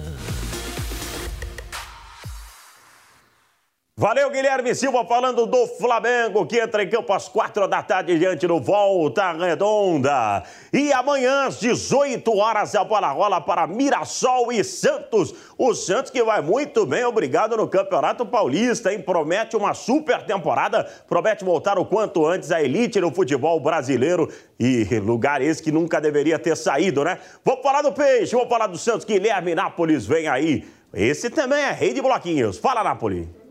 Valeu, 4.00 4.30
Guilherme 4.30 4.76
Silva, 4.76 5.04
falando 5.06 5.48
do 5.48 5.66
Flamengo, 5.66 6.46
que 6.46 6.60
entra 6.60 6.84
em 6.84 6.88
campo 6.88 7.12
às 7.12 7.28
quatro 7.28 7.68
da 7.68 7.82
tarde 7.82 8.20
diante 8.20 8.46
do 8.46 8.60
Volta 8.60 9.32
Redonda. 9.32 10.44
E 10.72 10.94
amanhã, 10.94 11.48
às 11.48 11.60
18 11.60 12.32
horas, 12.38 12.76
a 12.76 12.84
bola 12.84 13.12
rola 13.12 13.42
para 13.42 13.66
Mirassol 13.66 14.52
e 14.52 14.64
Santos. 14.64 15.34
O 15.58 15.74
Santos 15.74 16.12
que 16.12 16.24
vai 16.24 16.44
muito 16.44 16.86
bem, 16.86 17.06
obrigado, 17.06 17.58
no 17.58 17.68
Campeonato 17.68 18.24
Paulista, 18.24 18.94
hein? 18.94 19.02
Promete 19.02 19.58
uma 19.58 19.74
super 19.74 20.24
temporada, 20.28 20.84
promete 21.10 21.44
voltar 21.44 21.80
o 21.80 21.86
quanto 21.86 22.24
antes 22.24 22.52
à 22.52 22.62
elite 22.62 23.02
no 23.02 23.12
futebol 23.12 23.60
brasileiro. 23.60 24.32
E 24.60 24.84
lugar 25.00 25.42
esse 25.42 25.64
que 25.64 25.72
nunca 25.72 26.00
deveria 26.00 26.38
ter 26.38 26.56
saído, 26.56 27.04
né? 27.04 27.18
Vou 27.44 27.60
falar 27.64 27.82
do 27.82 27.92
Peixe, 27.92 28.36
vou 28.36 28.48
falar 28.48 28.68
do 28.68 28.78
Santos, 28.78 29.06
Guilherme 29.06 29.56
Nápoles 29.56 30.06
vem 30.06 30.28
aí. 30.28 30.68
Esse 30.94 31.32
também 31.32 31.64
é 31.64 31.72
rei 31.72 31.96
de 31.96 32.02
bloquinhos. 32.04 32.60
Fala, 32.60 32.84
Nápoles. 32.84 33.47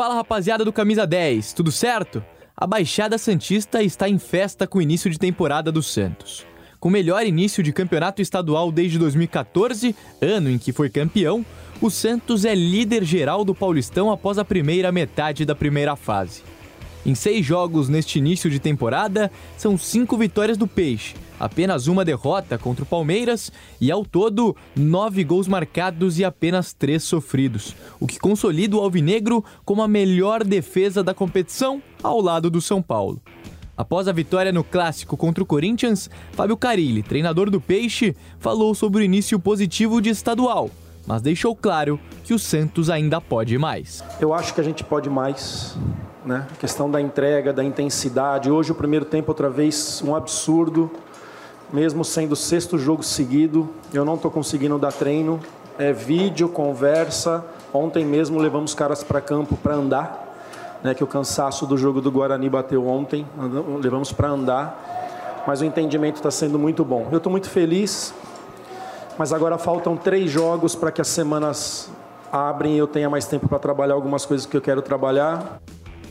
Fala 0.00 0.14
rapaziada 0.14 0.64
do 0.64 0.72
Camisa 0.72 1.06
10, 1.06 1.52
tudo 1.52 1.70
certo? 1.70 2.24
A 2.56 2.66
Baixada 2.66 3.18
Santista 3.18 3.82
está 3.82 4.08
em 4.08 4.18
festa 4.18 4.66
com 4.66 4.78
o 4.78 4.82
início 4.82 5.10
de 5.10 5.18
temporada 5.18 5.70
do 5.70 5.82
Santos. 5.82 6.46
Com 6.80 6.88
o 6.88 6.90
melhor 6.90 7.26
início 7.26 7.62
de 7.62 7.70
campeonato 7.70 8.22
estadual 8.22 8.72
desde 8.72 8.98
2014, 8.98 9.94
ano 10.22 10.48
em 10.48 10.56
que 10.56 10.72
foi 10.72 10.88
campeão, 10.88 11.44
o 11.82 11.90
Santos 11.90 12.46
é 12.46 12.54
líder 12.54 13.04
geral 13.04 13.44
do 13.44 13.54
Paulistão 13.54 14.10
após 14.10 14.38
a 14.38 14.44
primeira 14.44 14.90
metade 14.90 15.44
da 15.44 15.54
primeira 15.54 15.94
fase. 15.96 16.42
Em 17.04 17.14
seis 17.14 17.46
jogos 17.46 17.88
neste 17.88 18.18
início 18.18 18.50
de 18.50 18.58
temporada, 18.58 19.30
são 19.56 19.78
cinco 19.78 20.18
vitórias 20.18 20.58
do 20.58 20.66
Peixe, 20.66 21.14
apenas 21.38 21.86
uma 21.86 22.04
derrota 22.04 22.58
contra 22.58 22.84
o 22.84 22.86
Palmeiras 22.86 23.50
e, 23.80 23.90
ao 23.90 24.04
todo, 24.04 24.54
nove 24.76 25.24
gols 25.24 25.48
marcados 25.48 26.18
e 26.18 26.24
apenas 26.24 26.74
três 26.74 27.02
sofridos, 27.02 27.74
o 27.98 28.06
que 28.06 28.18
consolida 28.18 28.76
o 28.76 28.80
Alvinegro 28.80 29.42
como 29.64 29.82
a 29.82 29.88
melhor 29.88 30.44
defesa 30.44 31.02
da 31.02 31.14
competição 31.14 31.82
ao 32.02 32.20
lado 32.20 32.50
do 32.50 32.60
São 32.60 32.82
Paulo. 32.82 33.20
Após 33.74 34.06
a 34.06 34.12
vitória 34.12 34.52
no 34.52 34.62
clássico 34.62 35.16
contra 35.16 35.42
o 35.42 35.46
Corinthians, 35.46 36.10
Fábio 36.32 36.54
Carilli, 36.54 37.02
treinador 37.02 37.48
do 37.48 37.62
Peixe, 37.62 38.14
falou 38.38 38.74
sobre 38.74 39.00
o 39.00 39.04
início 39.04 39.40
positivo 39.40 40.02
de 40.02 40.10
estadual, 40.10 40.68
mas 41.06 41.22
deixou 41.22 41.56
claro 41.56 41.98
que 42.24 42.34
o 42.34 42.38
Santos 42.38 42.90
ainda 42.90 43.22
pode 43.22 43.56
mais. 43.56 44.04
Eu 44.20 44.34
acho 44.34 44.52
que 44.52 44.60
a 44.60 44.64
gente 44.64 44.84
pode 44.84 45.08
mais 45.08 45.78
né? 46.24 46.46
A 46.52 46.56
questão 46.56 46.90
da 46.90 47.00
entrega, 47.00 47.52
da 47.52 47.64
intensidade. 47.64 48.50
Hoje 48.50 48.72
o 48.72 48.74
primeiro 48.74 49.04
tempo 49.04 49.30
outra 49.30 49.48
vez 49.48 50.02
um 50.04 50.14
absurdo, 50.14 50.90
mesmo 51.72 52.04
sendo 52.04 52.32
o 52.32 52.36
sexto 52.36 52.78
jogo 52.78 53.02
seguido, 53.02 53.68
eu 53.92 54.04
não 54.04 54.14
estou 54.14 54.30
conseguindo 54.30 54.78
dar 54.78 54.92
treino. 54.92 55.40
É 55.78 55.92
vídeo, 55.92 56.48
conversa. 56.48 57.44
Ontem 57.72 58.04
mesmo 58.04 58.38
levamos 58.38 58.74
caras 58.74 59.02
para 59.02 59.20
campo 59.20 59.56
para 59.56 59.74
andar, 59.74 60.36
né? 60.82 60.94
Que 60.94 61.02
o 61.02 61.06
cansaço 61.06 61.66
do 61.66 61.78
jogo 61.78 62.00
do 62.00 62.10
Guarani 62.10 62.50
bateu 62.50 62.86
ontem, 62.86 63.26
levamos 63.82 64.12
para 64.12 64.28
andar. 64.28 65.42
Mas 65.46 65.62
o 65.62 65.64
entendimento 65.64 66.16
está 66.16 66.30
sendo 66.30 66.58
muito 66.58 66.84
bom. 66.84 67.08
Eu 67.10 67.16
estou 67.16 67.30
muito 67.30 67.48
feliz, 67.48 68.12
mas 69.16 69.32
agora 69.32 69.56
faltam 69.56 69.96
três 69.96 70.30
jogos 70.30 70.74
para 70.74 70.92
que 70.92 71.00
as 71.00 71.08
semanas 71.08 71.90
abrem 72.30 72.74
e 72.74 72.78
eu 72.78 72.86
tenha 72.86 73.08
mais 73.08 73.24
tempo 73.24 73.48
para 73.48 73.58
trabalhar 73.58 73.94
algumas 73.94 74.26
coisas 74.26 74.46
que 74.46 74.56
eu 74.56 74.60
quero 74.60 74.82
trabalhar. 74.82 75.60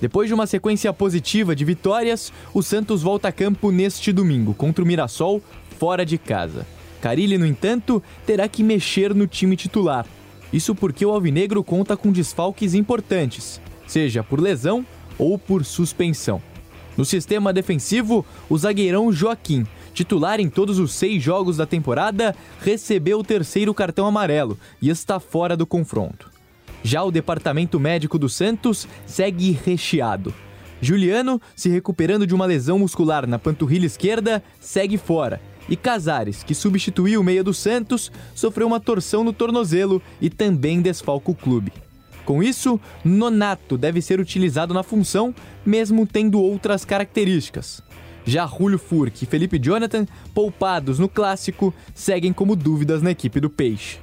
Depois 0.01 0.29
de 0.29 0.34
uma 0.34 0.48
sequência 0.48 0.94
positiva 0.94 1.56
de 1.56 1.65
vitórias, 1.65 2.32
o 2.53 2.63
Santos 2.63 3.01
volta 3.01 3.27
a 3.27 3.32
campo 3.32 3.70
neste 3.70 4.13
domingo 4.13 4.53
contra 4.53 4.84
o 4.84 4.88
Mirassol, 4.88 5.41
fora 5.77 6.06
de 6.06 6.18
casa. 6.18 6.65
Carilli, 7.01 7.38
no 7.38 7.46
entanto, 7.46 8.01
terá 8.25 8.48
que 8.48 8.63
mexer 8.63 9.13
no 9.13 9.27
time 9.27 9.56
titular. 9.56 10.06
Isso 10.51 10.74
porque 10.74 11.06
o 11.06 11.12
Alvinegro 11.12 11.63
conta 11.63 11.98
com 11.98 12.12
desfalques 12.12 12.74
importantes, 12.74 13.62
seja 13.88 14.24
por 14.24 14.39
lesão 14.39 14.86
ou 15.18 15.38
por 15.38 15.65
suspensão. 15.65 16.41
No 16.98 17.06
sistema 17.06 17.53
defensivo, 17.53 18.25
o 18.50 18.58
zagueirão 18.58 19.12
Joaquim, 19.12 19.65
titular 19.94 20.39
em 20.39 20.50
todos 20.50 20.79
os 20.79 20.94
seis 20.94 21.22
jogos 21.22 21.58
da 21.58 21.65
temporada, 21.65 22.36
recebeu 22.62 23.20
o 23.20 23.24
terceiro 23.24 23.74
cartão 23.74 24.06
amarelo 24.06 24.58
e 24.82 24.89
está 24.89 25.20
fora 25.20 25.56
do 25.56 25.68
confronto. 25.68 26.38
Já 26.83 27.03
o 27.03 27.12
departamento 27.12 27.79
médico 27.79 28.17
do 28.17 28.29
Santos 28.29 28.88
segue 29.05 29.51
recheado. 29.51 30.33
Juliano, 30.81 31.41
se 31.55 31.69
recuperando 31.69 32.25
de 32.25 32.33
uma 32.33 32.45
lesão 32.45 32.79
muscular 32.79 33.27
na 33.27 33.38
panturrilha 33.38 33.86
esquerda, 33.86 34.41
segue 34.59 34.98
fora. 34.98 35.41
E 35.67 35.75
Casares, 35.75 36.41
que 36.41 36.55
substituiu 36.55 37.21
o 37.21 37.24
meia 37.24 37.43
do 37.43 37.53
Santos, 37.53 38.12
sofreu 38.33 38.65
uma 38.65 38.79
torção 38.79 39.24
no 39.24 39.33
tornozelo 39.33 40.01
e 40.21 40.29
também 40.29 40.81
desfalca 40.81 41.29
o 41.29 41.36
clube. 41.36 41.71
Com 42.25 42.41
isso, 42.41 42.79
Nonato 43.03 43.77
deve 43.77 44.01
ser 44.01 44.19
utilizado 44.19 44.74
na 44.74 44.83
função, 44.83 45.33
mesmo 45.65 46.07
tendo 46.07 46.41
outras 46.41 46.86
características. 46.86 47.81
Já 48.25 48.45
Julio 48.45 48.77
Furque 48.77 49.24
e 49.24 49.27
Felipe 49.27 49.59
Jonathan, 49.59 50.05
poupados 50.33 51.00
no 51.00 51.09
clássico, 51.09 51.74
seguem 51.93 52.31
como 52.31 52.55
dúvidas 52.55 53.01
na 53.01 53.12
equipe 53.12 53.39
do 53.39 53.50
Peixe. 53.50 53.98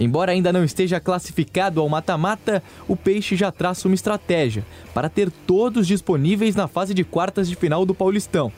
Embora 0.00 0.32
ainda 0.32 0.52
não 0.52 0.62
esteja 0.62 1.00
classificado 1.00 1.80
ao 1.80 1.88
mata-mata, 1.88 2.62
o 2.86 2.96
Peixe 2.96 3.34
já 3.34 3.50
traça 3.50 3.88
uma 3.88 3.94
estratégia 3.94 4.64
para 4.94 5.08
ter 5.08 5.30
todos 5.30 5.86
disponíveis 5.86 6.54
na 6.54 6.68
fase 6.68 6.94
de 6.94 7.04
quartas 7.04 7.48
de 7.48 7.56
final 7.56 7.84
do 7.84 7.94
Paulistão. 7.94 8.52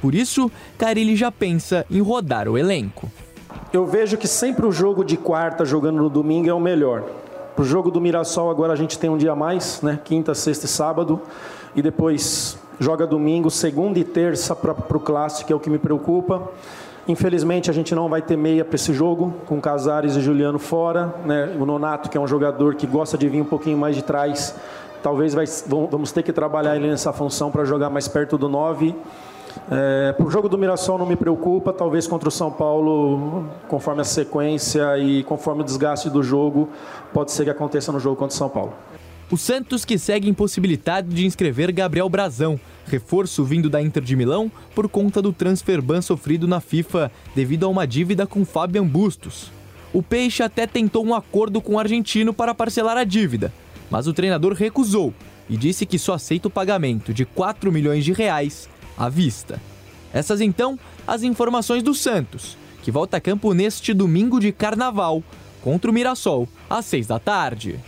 Por 0.00 0.14
isso, 0.14 0.50
Carilli 0.78 1.14
já 1.14 1.30
pensa 1.30 1.86
em 1.90 2.00
rodar 2.00 2.48
o 2.48 2.58
elenco. 2.58 3.10
Eu 3.72 3.86
vejo 3.86 4.16
que 4.16 4.26
sempre 4.26 4.66
o 4.66 4.72
jogo 4.72 5.04
de 5.04 5.16
quarta 5.16 5.64
jogando 5.64 5.98
no 5.98 6.10
domingo 6.10 6.48
é 6.48 6.54
o 6.54 6.60
melhor. 6.60 7.04
Para 7.54 7.62
o 7.62 7.64
jogo 7.64 7.90
do 7.90 8.00
Mirassol 8.00 8.50
agora 8.50 8.72
a 8.72 8.76
gente 8.76 8.98
tem 8.98 9.10
um 9.10 9.18
dia 9.18 9.32
a 9.32 9.36
mais, 9.36 9.82
né? 9.82 10.00
Quinta, 10.02 10.34
sexta 10.34 10.66
e 10.66 10.68
sábado. 10.68 11.20
E 11.76 11.82
depois 11.82 12.58
joga 12.80 13.06
domingo, 13.06 13.50
segunda 13.50 13.98
e 13.98 14.04
terça 14.04 14.56
para 14.56 14.72
o 14.72 15.00
clássico, 15.00 15.46
que 15.46 15.52
é 15.52 15.56
o 15.56 15.60
que 15.60 15.68
me 15.68 15.78
preocupa. 15.78 16.50
Infelizmente 17.10 17.68
a 17.68 17.72
gente 17.72 17.92
não 17.92 18.08
vai 18.08 18.22
ter 18.22 18.36
meia 18.36 18.64
para 18.64 18.76
esse 18.76 18.92
jogo, 18.92 19.34
com 19.46 19.60
Casares 19.60 20.14
e 20.14 20.20
Juliano 20.20 20.60
fora. 20.60 21.12
Né? 21.24 21.56
O 21.58 21.66
Nonato, 21.66 22.08
que 22.08 22.16
é 22.16 22.20
um 22.20 22.26
jogador 22.26 22.76
que 22.76 22.86
gosta 22.86 23.18
de 23.18 23.28
vir 23.28 23.42
um 23.42 23.44
pouquinho 23.44 23.76
mais 23.76 23.96
de 23.96 24.02
trás, 24.02 24.54
talvez 25.02 25.34
vai, 25.34 25.44
vamos 25.66 26.12
ter 26.12 26.22
que 26.22 26.32
trabalhar 26.32 26.76
ele 26.76 26.88
nessa 26.88 27.12
função 27.12 27.50
para 27.50 27.64
jogar 27.64 27.90
mais 27.90 28.06
perto 28.06 28.38
do 28.38 28.48
9. 28.48 28.94
É, 29.68 30.12
para 30.12 30.24
o 30.24 30.30
jogo 30.30 30.48
do 30.48 30.56
Mirassol 30.56 30.98
não 30.98 31.06
me 31.06 31.16
preocupa, 31.16 31.72
talvez 31.72 32.06
contra 32.06 32.28
o 32.28 32.32
São 32.32 32.52
Paulo, 32.52 33.44
conforme 33.66 34.02
a 34.02 34.04
sequência 34.04 34.96
e 34.96 35.24
conforme 35.24 35.62
o 35.62 35.64
desgaste 35.64 36.08
do 36.08 36.22
jogo, 36.22 36.68
pode 37.12 37.32
ser 37.32 37.42
que 37.42 37.50
aconteça 37.50 37.90
no 37.90 37.98
jogo 37.98 38.14
contra 38.14 38.32
o 38.32 38.38
São 38.38 38.48
Paulo. 38.48 38.72
O 39.30 39.36
Santos 39.36 39.84
que 39.84 39.96
segue 39.96 40.28
impossibilitado 40.28 41.14
de 41.14 41.24
inscrever 41.24 41.70
Gabriel 41.70 42.08
Brazão, 42.08 42.58
reforço 42.84 43.44
vindo 43.44 43.70
da 43.70 43.80
Inter 43.80 44.02
de 44.02 44.16
Milão 44.16 44.50
por 44.74 44.88
conta 44.88 45.22
do 45.22 45.32
transfer 45.32 45.80
ban 45.80 46.02
sofrido 46.02 46.48
na 46.48 46.60
FIFA 46.60 47.12
devido 47.32 47.64
a 47.64 47.68
uma 47.68 47.86
dívida 47.86 48.26
com 48.26 48.44
Fabian 48.44 48.84
Bustos. 48.84 49.52
O 49.92 50.02
Peixe 50.02 50.42
até 50.42 50.66
tentou 50.66 51.06
um 51.06 51.14
acordo 51.14 51.60
com 51.60 51.74
o 51.74 51.78
argentino 51.78 52.34
para 52.34 52.52
parcelar 52.52 52.96
a 52.96 53.04
dívida, 53.04 53.52
mas 53.88 54.08
o 54.08 54.12
treinador 54.12 54.52
recusou 54.52 55.14
e 55.48 55.56
disse 55.56 55.86
que 55.86 55.98
só 55.98 56.14
aceita 56.14 56.48
o 56.48 56.50
pagamento 56.50 57.14
de 57.14 57.24
4 57.24 57.70
milhões 57.70 58.04
de 58.04 58.12
reais 58.12 58.68
à 58.98 59.08
vista. 59.08 59.62
Essas 60.12 60.40
então 60.40 60.76
as 61.06 61.22
informações 61.22 61.84
do 61.84 61.94
Santos, 61.94 62.58
que 62.82 62.90
volta 62.90 63.18
a 63.18 63.20
campo 63.20 63.54
neste 63.54 63.94
domingo 63.94 64.40
de 64.40 64.50
carnaval 64.50 65.22
contra 65.62 65.88
o 65.88 65.94
Mirassol, 65.94 66.48
às 66.68 66.84
6 66.86 67.06
da 67.06 67.20
tarde. 67.20 67.78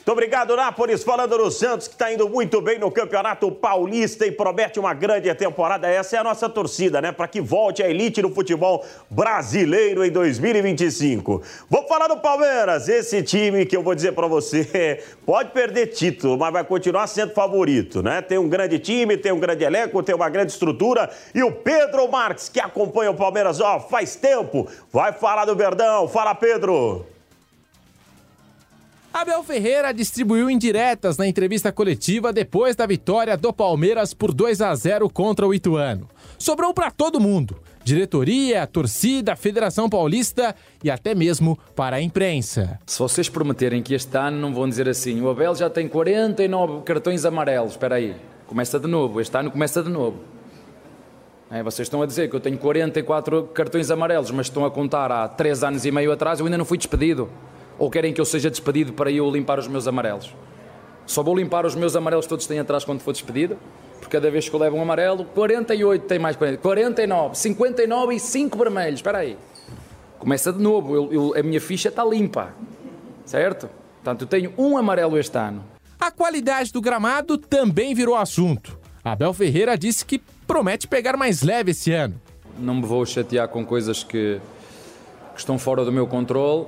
Muito 0.00 0.12
obrigado, 0.12 0.56
Nápoles. 0.56 1.04
Falando 1.04 1.36
no 1.36 1.50
Santos, 1.50 1.86
que 1.86 1.92
está 1.92 2.10
indo 2.10 2.26
muito 2.26 2.58
bem 2.62 2.78
no 2.78 2.90
Campeonato 2.90 3.52
Paulista 3.52 4.26
e 4.26 4.32
promete 4.32 4.80
uma 4.80 4.94
grande 4.94 5.32
temporada. 5.34 5.86
Essa 5.86 6.16
é 6.16 6.18
a 6.18 6.24
nossa 6.24 6.48
torcida, 6.48 7.02
né? 7.02 7.12
Para 7.12 7.28
que 7.28 7.38
volte 7.38 7.82
a 7.82 7.88
elite 7.88 8.22
do 8.22 8.30
futebol 8.30 8.82
brasileiro 9.10 10.02
em 10.02 10.10
2025. 10.10 11.42
Vamos 11.68 11.86
falar 11.86 12.08
do 12.08 12.16
Palmeiras. 12.16 12.88
Esse 12.88 13.22
time 13.22 13.66
que 13.66 13.76
eu 13.76 13.82
vou 13.82 13.94
dizer 13.94 14.12
para 14.12 14.26
você 14.26 15.04
pode 15.26 15.50
perder 15.50 15.88
título, 15.88 16.38
mas 16.38 16.50
vai 16.50 16.64
continuar 16.64 17.06
sendo 17.06 17.34
favorito, 17.34 18.02
né? 18.02 18.22
Tem 18.22 18.38
um 18.38 18.48
grande 18.48 18.78
time, 18.78 19.18
tem 19.18 19.32
um 19.32 19.38
grande 19.38 19.64
elenco, 19.64 20.02
tem 20.02 20.14
uma 20.14 20.30
grande 20.30 20.52
estrutura. 20.52 21.10
E 21.34 21.42
o 21.42 21.52
Pedro 21.52 22.10
Marques, 22.10 22.48
que 22.48 22.58
acompanha 22.58 23.10
o 23.10 23.14
Palmeiras, 23.14 23.60
ó, 23.60 23.78
faz 23.78 24.16
tempo, 24.16 24.66
vai 24.90 25.12
falar 25.12 25.44
do 25.44 25.54
Verdão. 25.54 26.08
Fala, 26.08 26.34
Pedro. 26.34 27.04
Abel 29.12 29.42
Ferreira 29.42 29.92
distribuiu 29.92 30.48
indiretas 30.48 31.18
na 31.18 31.26
entrevista 31.26 31.72
coletiva 31.72 32.32
depois 32.32 32.76
da 32.76 32.86
vitória 32.86 33.36
do 33.36 33.52
Palmeiras 33.52 34.14
por 34.14 34.32
2 34.32 34.60
a 34.60 34.72
0 34.72 35.10
contra 35.10 35.44
o 35.44 35.52
Ituano. 35.52 36.08
Sobrou 36.38 36.72
para 36.72 36.92
todo 36.92 37.18
mundo: 37.18 37.60
diretoria, 37.82 38.64
torcida, 38.68 39.34
Federação 39.34 39.90
Paulista 39.90 40.54
e 40.82 40.88
até 40.88 41.12
mesmo 41.12 41.58
para 41.74 41.96
a 41.96 42.00
imprensa. 42.00 42.78
Se 42.86 43.00
vocês 43.00 43.28
prometerem 43.28 43.82
que 43.82 43.94
este 43.94 44.16
ano 44.16 44.38
não 44.38 44.54
vão 44.54 44.68
dizer 44.68 44.88
assim, 44.88 45.20
o 45.20 45.28
Abel 45.28 45.56
já 45.56 45.68
tem 45.68 45.88
49 45.88 46.84
cartões 46.84 47.24
amarelos, 47.24 47.72
espera 47.72 47.96
aí, 47.96 48.14
começa 48.46 48.78
de 48.78 48.86
novo, 48.86 49.20
este 49.20 49.36
ano 49.36 49.50
começa 49.50 49.82
de 49.82 49.90
novo. 49.90 50.20
É, 51.50 51.64
vocês 51.64 51.86
estão 51.86 52.00
a 52.00 52.06
dizer 52.06 52.30
que 52.30 52.36
eu 52.36 52.40
tenho 52.40 52.56
44 52.56 53.42
cartões 53.52 53.90
amarelos, 53.90 54.30
mas 54.30 54.46
estão 54.46 54.64
a 54.64 54.70
contar 54.70 55.10
há 55.10 55.26
3 55.26 55.64
anos 55.64 55.84
e 55.84 55.90
meio 55.90 56.12
atrás, 56.12 56.38
eu 56.38 56.46
ainda 56.46 56.56
não 56.56 56.64
fui 56.64 56.78
despedido. 56.78 57.28
Ou 57.80 57.90
querem 57.90 58.12
que 58.12 58.20
eu 58.20 58.26
seja 58.26 58.50
despedido 58.50 58.92
para 58.92 59.10
eu 59.10 59.30
limpar 59.30 59.58
os 59.58 59.66
meus 59.66 59.88
amarelos? 59.88 60.30
Só 61.06 61.22
vou 61.22 61.34
limpar 61.34 61.64
os 61.64 61.74
meus 61.74 61.96
amarelos 61.96 62.26
todos 62.26 62.46
têm 62.46 62.58
atrás 62.58 62.84
quando 62.84 63.00
for 63.00 63.10
despedido? 63.10 63.56
Porque 63.98 64.18
cada 64.18 64.30
vez 64.30 64.46
que 64.46 64.54
eu 64.54 64.60
levo 64.60 64.76
um 64.76 64.82
amarelo, 64.82 65.24
48 65.24 66.04
tem 66.04 66.18
mais 66.18 66.36
40, 66.36 66.58
49, 66.58 67.34
59 67.38 68.14
e 68.14 68.20
5 68.20 68.58
vermelhos. 68.58 68.96
Espera 68.96 69.18
aí. 69.18 69.34
Começa 70.18 70.52
de 70.52 70.62
novo. 70.62 70.94
Eu, 70.94 71.10
eu, 71.10 71.34
a 71.34 71.42
minha 71.42 71.58
ficha 71.58 71.88
está 71.88 72.04
limpa. 72.04 72.54
Certo? 73.24 73.70
Portanto, 73.94 74.22
eu 74.22 74.28
tenho 74.28 74.52
um 74.58 74.76
amarelo 74.76 75.18
este 75.18 75.38
ano. 75.38 75.64
A 75.98 76.10
qualidade 76.10 76.70
do 76.74 76.82
gramado 76.82 77.38
também 77.38 77.94
virou 77.94 78.14
assunto. 78.14 78.78
Abel 79.02 79.32
Ferreira 79.32 79.78
disse 79.78 80.04
que 80.04 80.20
promete 80.46 80.86
pegar 80.86 81.16
mais 81.16 81.40
leve 81.40 81.70
esse 81.70 81.92
ano. 81.92 82.20
Não 82.58 82.74
me 82.74 82.82
vou 82.82 83.06
chatear 83.06 83.48
com 83.48 83.64
coisas 83.64 84.04
que, 84.04 84.38
que 85.32 85.40
estão 85.40 85.58
fora 85.58 85.82
do 85.82 85.90
meu 85.90 86.06
controle 86.06 86.66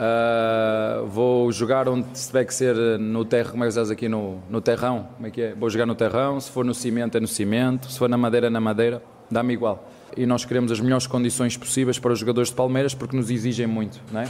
Uh, 0.00 1.04
vou 1.08 1.52
jogar 1.52 1.86
onde 1.86 2.06
se 2.18 2.28
tiver 2.28 2.46
que 2.46 2.54
ser 2.54 2.74
no 2.98 3.22
terreno, 3.22 3.50
como 3.50 3.64
é 3.64 3.66
que 3.66 3.68
estás 3.68 3.90
aqui 3.90 4.08
no, 4.08 4.38
no 4.48 4.58
terrão, 4.58 5.08
como 5.16 5.26
é 5.26 5.30
que 5.30 5.42
é? 5.42 5.54
Vou 5.54 5.68
jogar 5.68 5.84
no 5.84 5.94
terrão, 5.94 6.40
se 6.40 6.50
for 6.50 6.64
no 6.64 6.72
cimento 6.72 7.18
é 7.18 7.20
no 7.20 7.28
cimento, 7.28 7.90
se 7.90 7.98
for 7.98 8.08
na 8.08 8.16
madeira 8.16 8.46
é 8.46 8.50
na 8.50 8.62
madeira, 8.62 9.02
dá-me 9.30 9.52
igual. 9.52 9.86
E 10.16 10.24
nós 10.24 10.42
queremos 10.46 10.72
as 10.72 10.80
melhores 10.80 11.06
condições 11.06 11.54
possíveis 11.54 11.98
para 11.98 12.12
os 12.12 12.18
jogadores 12.18 12.48
de 12.48 12.54
Palmeiras 12.54 12.94
porque 12.94 13.14
nos 13.14 13.30
exigem 13.30 13.66
muito, 13.66 14.00
não 14.10 14.22
é? 14.22 14.28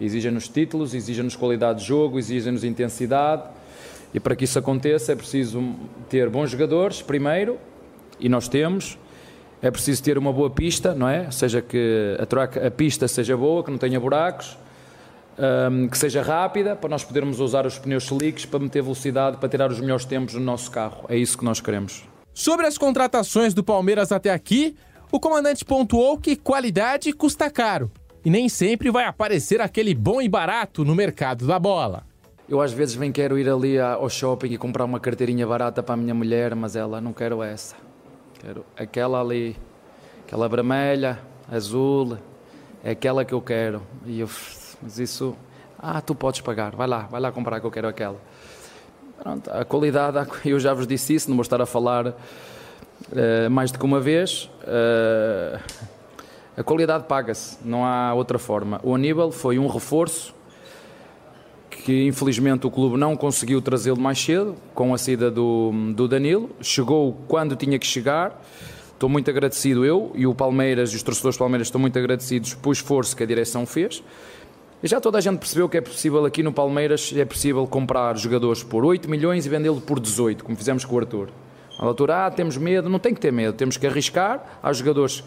Exigem-nos 0.00 0.48
títulos, 0.48 0.94
exigem-nos 0.94 1.36
qualidade 1.36 1.80
de 1.80 1.84
jogo, 1.84 2.18
exigem-nos 2.18 2.64
intensidade 2.64 3.42
e 4.14 4.18
para 4.18 4.34
que 4.34 4.44
isso 4.44 4.58
aconteça 4.58 5.12
é 5.12 5.16
preciso 5.16 5.74
ter 6.08 6.30
bons 6.30 6.50
jogadores 6.50 7.02
primeiro, 7.02 7.58
e 8.18 8.26
nós 8.26 8.48
temos, 8.48 8.98
é 9.60 9.70
preciso 9.70 10.02
ter 10.02 10.16
uma 10.16 10.32
boa 10.32 10.48
pista, 10.48 10.94
não 10.94 11.06
é? 11.06 11.30
Seja, 11.30 11.60
que 11.60 12.16
a, 12.18 12.24
troca, 12.24 12.66
a 12.66 12.70
pista 12.70 13.06
seja 13.06 13.36
boa, 13.36 13.62
que 13.62 13.70
não 13.70 13.76
tenha 13.76 14.00
buracos, 14.00 14.56
um, 15.38 15.88
que 15.88 15.96
seja 15.96 16.22
rápida, 16.22 16.74
para 16.74 16.90
nós 16.90 17.04
podermos 17.04 17.40
usar 17.40 17.66
os 17.66 17.78
pneus 17.78 18.04
slicks 18.04 18.44
para 18.44 18.58
meter 18.58 18.82
velocidade, 18.82 19.36
para 19.36 19.48
tirar 19.48 19.70
os 19.70 19.80
melhores 19.80 20.04
tempos 20.04 20.34
no 20.34 20.40
nosso 20.40 20.70
carro. 20.70 21.04
É 21.08 21.16
isso 21.16 21.38
que 21.38 21.44
nós 21.44 21.60
queremos. 21.60 22.04
Sobre 22.34 22.66
as 22.66 22.76
contratações 22.76 23.54
do 23.54 23.64
Palmeiras 23.64 24.12
até 24.12 24.30
aqui, 24.30 24.76
o 25.10 25.18
comandante 25.18 25.64
pontuou 25.64 26.18
que 26.18 26.36
qualidade 26.36 27.12
custa 27.12 27.50
caro 27.50 27.90
e 28.24 28.30
nem 28.30 28.48
sempre 28.48 28.90
vai 28.90 29.04
aparecer 29.04 29.60
aquele 29.60 29.94
bom 29.94 30.20
e 30.20 30.28
barato 30.28 30.84
no 30.84 30.94
mercado 30.94 31.46
da 31.46 31.58
bola. 31.58 32.04
Eu 32.48 32.60
às 32.60 32.72
vezes 32.72 32.96
bem 32.96 33.12
quero 33.12 33.38
ir 33.38 33.48
ali 33.48 33.78
ao 33.78 34.08
shopping 34.08 34.52
e 34.52 34.58
comprar 34.58 34.84
uma 34.84 34.98
carteirinha 34.98 35.46
barata 35.46 35.82
para 35.82 35.94
a 35.94 35.96
minha 35.96 36.14
mulher, 36.14 36.54
mas 36.54 36.76
ela 36.76 37.00
não 37.00 37.12
quero 37.12 37.42
essa. 37.42 37.76
Quero 38.40 38.64
aquela 38.76 39.20
ali, 39.20 39.56
aquela 40.26 40.48
vermelha, 40.48 41.18
azul, 41.50 42.16
é 42.82 42.92
aquela 42.92 43.24
que 43.24 43.34
eu 43.34 43.40
quero. 43.42 43.82
E 44.06 44.20
eu 44.20 44.28
mas 44.82 44.98
isso, 44.98 45.36
ah, 45.78 46.00
tu 46.00 46.14
podes 46.14 46.40
pagar, 46.40 46.74
vai 46.74 46.86
lá, 46.86 47.00
vai 47.10 47.20
lá 47.20 47.32
comprar 47.32 47.60
que 47.60 47.66
eu 47.66 47.70
quero 47.70 47.88
aquela. 47.88 48.20
Pronto, 49.20 49.50
a 49.50 49.64
qualidade, 49.64 50.28
eu 50.44 50.58
já 50.60 50.72
vos 50.72 50.86
disse 50.86 51.14
isso, 51.14 51.28
não 51.28 51.36
vou 51.36 51.42
estar 51.42 51.60
a 51.60 51.66
falar 51.66 52.08
uh, 52.08 53.50
mais 53.50 53.70
do 53.70 53.78
que 53.78 53.84
uma 53.84 54.00
vez. 54.00 54.50
Uh, 54.62 55.60
a 56.56 56.62
qualidade 56.62 57.04
paga-se, 57.04 57.58
não 57.64 57.84
há 57.84 58.12
outra 58.14 58.38
forma. 58.38 58.80
O 58.82 58.94
Aníbal 58.94 59.30
foi 59.30 59.58
um 59.58 59.68
reforço 59.68 60.34
que 61.70 62.06
infelizmente 62.06 62.66
o 62.66 62.70
clube 62.70 62.98
não 62.98 63.16
conseguiu 63.16 63.62
trazê-lo 63.62 64.00
mais 64.00 64.18
cedo, 64.18 64.56
com 64.74 64.92
a 64.92 64.98
saída 64.98 65.30
do, 65.30 65.72
do 65.94 66.06
Danilo. 66.06 66.50
Chegou 66.60 67.16
quando 67.26 67.56
tinha 67.56 67.78
que 67.78 67.86
chegar. 67.86 68.42
Estou 68.92 69.08
muito 69.08 69.30
agradecido 69.30 69.84
eu 69.84 70.10
e 70.14 70.26
o 70.26 70.34
Palmeiras 70.34 70.92
os 70.92 71.02
torcedores 71.02 71.36
do 71.36 71.38
Palmeiras 71.38 71.68
estão 71.68 71.80
muito 71.80 71.96
agradecidos 71.96 72.54
pelo 72.54 72.72
esforço 72.72 73.16
que 73.16 73.22
a 73.22 73.26
direção 73.26 73.64
fez. 73.64 74.02
Já 74.82 75.00
toda 75.00 75.18
a 75.18 75.20
gente 75.20 75.38
percebeu 75.38 75.68
que 75.68 75.76
é 75.76 75.80
possível 75.80 76.24
aqui 76.24 76.40
no 76.40 76.52
Palmeiras, 76.52 77.12
é 77.16 77.24
possível 77.24 77.66
comprar 77.66 78.16
jogadores 78.16 78.62
por 78.62 78.84
8 78.84 79.10
milhões 79.10 79.44
e 79.44 79.48
vendê-lo 79.48 79.80
por 79.80 79.98
18, 79.98 80.44
como 80.44 80.56
fizemos 80.56 80.84
com 80.84 80.94
o 80.94 80.98
Arthur. 81.00 81.30
Na 81.80 81.86
altura, 81.86 82.26
ah, 82.26 82.30
temos 82.30 82.56
medo, 82.56 82.88
não 82.88 83.00
tem 83.00 83.12
que 83.12 83.20
ter 83.20 83.32
medo, 83.32 83.54
temos 83.54 83.76
que 83.76 83.86
arriscar. 83.88 84.60
Há 84.62 84.72
jogadores 84.72 85.24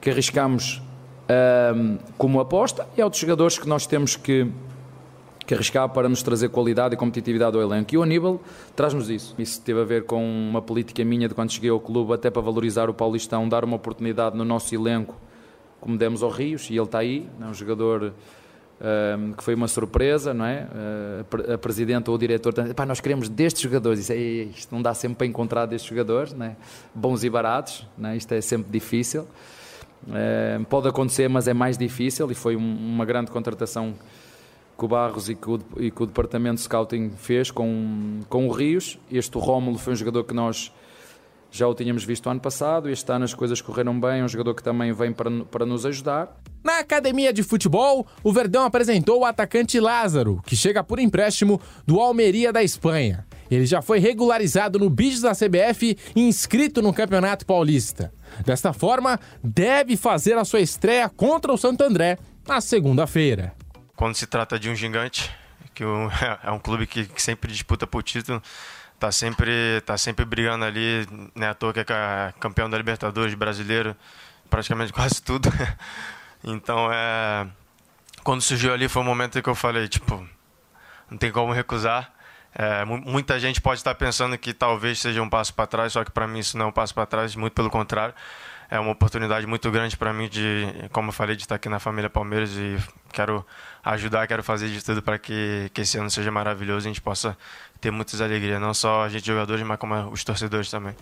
que 0.00 0.08
arriscamos 0.08 0.80
como 2.18 2.40
aposta 2.40 2.86
e 2.96 3.00
há 3.00 3.04
outros 3.04 3.20
jogadores 3.20 3.58
que 3.58 3.68
nós 3.68 3.86
temos 3.86 4.14
que, 4.14 4.46
que 5.46 5.54
arriscar 5.54 5.88
para 5.88 6.08
nos 6.08 6.22
trazer 6.22 6.50
qualidade 6.50 6.94
e 6.94 6.96
competitividade 6.96 7.56
ao 7.56 7.62
elenco. 7.62 7.92
E 7.94 7.98
o 7.98 8.02
Aníbal 8.04 8.40
traz-nos 8.76 9.10
isso. 9.10 9.34
Isso 9.36 9.60
teve 9.62 9.80
a 9.80 9.84
ver 9.84 10.04
com 10.04 10.22
uma 10.24 10.62
política 10.62 11.04
minha 11.04 11.28
de 11.28 11.34
quando 11.34 11.50
cheguei 11.50 11.70
ao 11.70 11.80
clube, 11.80 12.12
até 12.12 12.30
para 12.30 12.42
valorizar 12.42 12.88
o 12.88 12.94
Paulistão, 12.94 13.48
dar 13.48 13.64
uma 13.64 13.76
oportunidade 13.76 14.36
no 14.36 14.44
nosso 14.44 14.72
elenco, 14.74 15.16
como 15.80 15.96
demos 15.96 16.22
ao 16.22 16.30
Rios, 16.30 16.70
e 16.70 16.74
ele 16.74 16.84
está 16.84 16.98
aí, 16.98 17.28
é 17.40 17.44
um 17.44 17.54
jogador 17.54 18.12
que 19.36 19.44
foi 19.44 19.54
uma 19.54 19.68
surpresa, 19.68 20.34
não 20.34 20.44
é? 20.44 20.66
Uh, 21.30 21.52
a 21.54 21.58
presidente 21.58 22.10
ou 22.10 22.16
o 22.16 22.18
diretor, 22.18 22.52
pá, 22.74 22.84
nós 22.84 23.00
queremos 23.00 23.28
destes 23.28 23.62
jogadores, 23.62 24.10
é, 24.10 24.16
isto 24.16 24.74
não 24.74 24.82
dá 24.82 24.92
sempre 24.92 25.18
para 25.18 25.26
encontrar 25.26 25.66
destes 25.66 25.88
jogadores, 25.88 26.32
não 26.32 26.46
é? 26.46 26.56
bons 26.94 27.22
e 27.22 27.30
baratos, 27.30 27.86
não 27.96 28.10
é? 28.10 28.16
isto 28.16 28.32
é 28.32 28.40
sempre 28.40 28.72
difícil. 28.72 29.26
Uh, 30.02 30.64
pode 30.64 30.88
acontecer, 30.88 31.28
mas 31.28 31.46
é 31.46 31.54
mais 31.54 31.78
difícil 31.78 32.28
e 32.30 32.34
foi 32.34 32.56
um, 32.56 32.76
uma 32.76 33.04
grande 33.04 33.30
contratação 33.30 33.94
que 34.76 34.84
o 34.84 34.88
Barros 34.88 35.28
e 35.28 35.36
que 35.36 35.48
o, 35.48 35.60
e 35.76 35.90
que 35.92 36.02
o 36.02 36.06
departamento 36.06 36.56
de 36.56 36.62
scouting 36.62 37.12
fez 37.16 37.52
com, 37.52 38.20
com 38.28 38.48
o 38.48 38.50
Rios. 38.50 38.98
Este 39.12 39.38
Rómulo 39.38 39.78
foi 39.78 39.92
um 39.92 39.96
jogador 39.96 40.24
que 40.24 40.34
nós 40.34 40.72
já 41.52 41.68
o 41.68 41.74
tínhamos 41.74 42.02
visto 42.02 42.28
ano 42.28 42.40
passado, 42.40 42.88
este 42.88 43.12
ano 43.12 43.24
as 43.24 43.34
coisas 43.34 43.60
correram 43.60 44.00
bem, 44.00 44.20
é 44.20 44.24
um 44.24 44.28
jogador 44.28 44.54
que 44.54 44.62
também 44.62 44.92
vem 44.92 45.12
para, 45.12 45.30
para 45.44 45.64
nos 45.64 45.86
ajudar. 45.86 46.36
Na 46.62 46.78
academia 46.78 47.32
de 47.32 47.42
futebol, 47.42 48.06
o 48.22 48.32
Verdão 48.32 48.64
apresentou 48.64 49.20
o 49.20 49.24
atacante 49.24 49.80
Lázaro, 49.80 50.40
que 50.46 50.54
chega 50.54 50.84
por 50.84 50.98
empréstimo 50.98 51.60
do 51.86 52.00
Almeria 52.00 52.52
da 52.52 52.62
Espanha. 52.62 53.26
Ele 53.50 53.66
já 53.66 53.82
foi 53.82 53.98
regularizado 53.98 54.78
no 54.78 54.88
BID 54.88 55.20
da 55.20 55.32
CBF 55.32 55.98
e 56.16 56.22
inscrito 56.22 56.80
no 56.80 56.92
Campeonato 56.92 57.44
Paulista. 57.44 58.12
Desta 58.46 58.72
forma, 58.72 59.20
deve 59.42 59.96
fazer 59.96 60.38
a 60.38 60.44
sua 60.44 60.60
estreia 60.60 61.08
contra 61.08 61.52
o 61.52 61.58
Santo 61.58 61.82
André 61.82 62.16
na 62.46 62.60
segunda-feira. 62.60 63.52
Quando 63.94 64.14
se 64.14 64.26
trata 64.26 64.58
de 64.58 64.70
um 64.70 64.74
gigante, 64.74 65.30
que 65.74 65.84
é 66.42 66.50
um 66.50 66.58
clube 66.58 66.86
que 66.86 67.08
sempre 67.16 67.52
disputa 67.52 67.86
por 67.86 68.02
título, 68.02 68.40
tá 68.98 69.10
sempre 69.10 69.80
tá 69.84 69.98
sempre 69.98 70.24
brigando 70.24 70.64
ali, 70.64 71.06
né, 71.34 71.48
à 71.48 71.54
toa 71.54 71.72
que 71.72 71.80
é 71.80 71.84
campeão 72.38 72.70
da 72.70 72.78
Libertadores 72.78 73.34
brasileiro, 73.34 73.96
praticamente 74.48 74.92
quase 74.94 75.20
tudo. 75.20 75.50
Então, 76.44 76.90
é 76.92 77.46
quando 78.22 78.40
surgiu 78.40 78.72
ali 78.72 78.88
foi 78.88 79.02
um 79.02 79.04
momento 79.04 79.42
que 79.42 79.48
eu 79.48 79.54
falei, 79.54 79.88
tipo, 79.88 80.26
não 81.10 81.18
tem 81.18 81.30
como 81.30 81.52
recusar. 81.52 82.12
É, 82.54 82.84
muita 82.84 83.40
gente 83.40 83.60
pode 83.60 83.80
estar 83.80 83.94
pensando 83.94 84.36
que 84.36 84.52
talvez 84.52 85.00
seja 85.00 85.22
um 85.22 85.28
passo 85.28 85.54
para 85.54 85.66
trás, 85.66 85.92
só 85.94 86.04
que 86.04 86.10
para 86.10 86.26
mim 86.28 86.38
isso 86.38 86.56
não 86.58 86.66
é 86.66 86.68
um 86.68 86.72
passo 86.72 86.94
para 86.94 87.06
trás, 87.06 87.34
muito 87.34 87.54
pelo 87.54 87.70
contrário. 87.70 88.14
é 88.70 88.78
uma 88.78 88.92
oportunidade 88.92 89.46
muito 89.46 89.70
grande 89.70 89.96
para 89.96 90.12
mim 90.12 90.28
de, 90.28 90.66
como 90.92 91.08
eu 91.08 91.12
falei, 91.12 91.36
de 91.36 91.42
estar 91.42 91.56
aqui 91.56 91.68
na 91.68 91.78
família 91.78 92.08
Palmeiras 92.08 92.50
e 92.52 92.78
quero 93.12 93.44
ajudar, 93.84 94.26
quero 94.26 94.42
fazer 94.42 94.68
de 94.68 94.82
tudo 94.84 95.02
para 95.02 95.18
que, 95.18 95.70
que 95.74 95.80
esse 95.82 95.98
ano 95.98 96.10
seja 96.10 96.30
maravilhoso 96.30 96.86
e 96.86 96.88
a 96.88 96.92
gente 96.92 97.00
possa 97.00 97.36
ter 97.80 97.90
muitas 97.90 98.20
alegrias, 98.20 98.60
não 98.60 98.72
só 98.72 99.04
a 99.04 99.08
gente 99.08 99.26
jogadores, 99.26 99.62
mas 99.64 99.78
como 99.78 99.94
os 100.10 100.24
torcedores 100.24 100.70
também. 100.70 100.94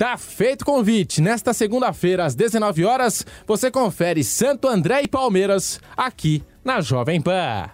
Tá 0.00 0.16
feito 0.16 0.62
o 0.62 0.64
convite. 0.64 1.20
Nesta 1.20 1.52
segunda-feira, 1.52 2.24
às 2.24 2.34
19 2.34 2.86
horas, 2.86 3.26
você 3.46 3.70
confere 3.70 4.24
Santo 4.24 4.66
André 4.66 5.02
e 5.02 5.06
Palmeiras 5.06 5.78
aqui 5.94 6.42
na 6.64 6.80
Jovem 6.80 7.20
Pan. 7.20 7.68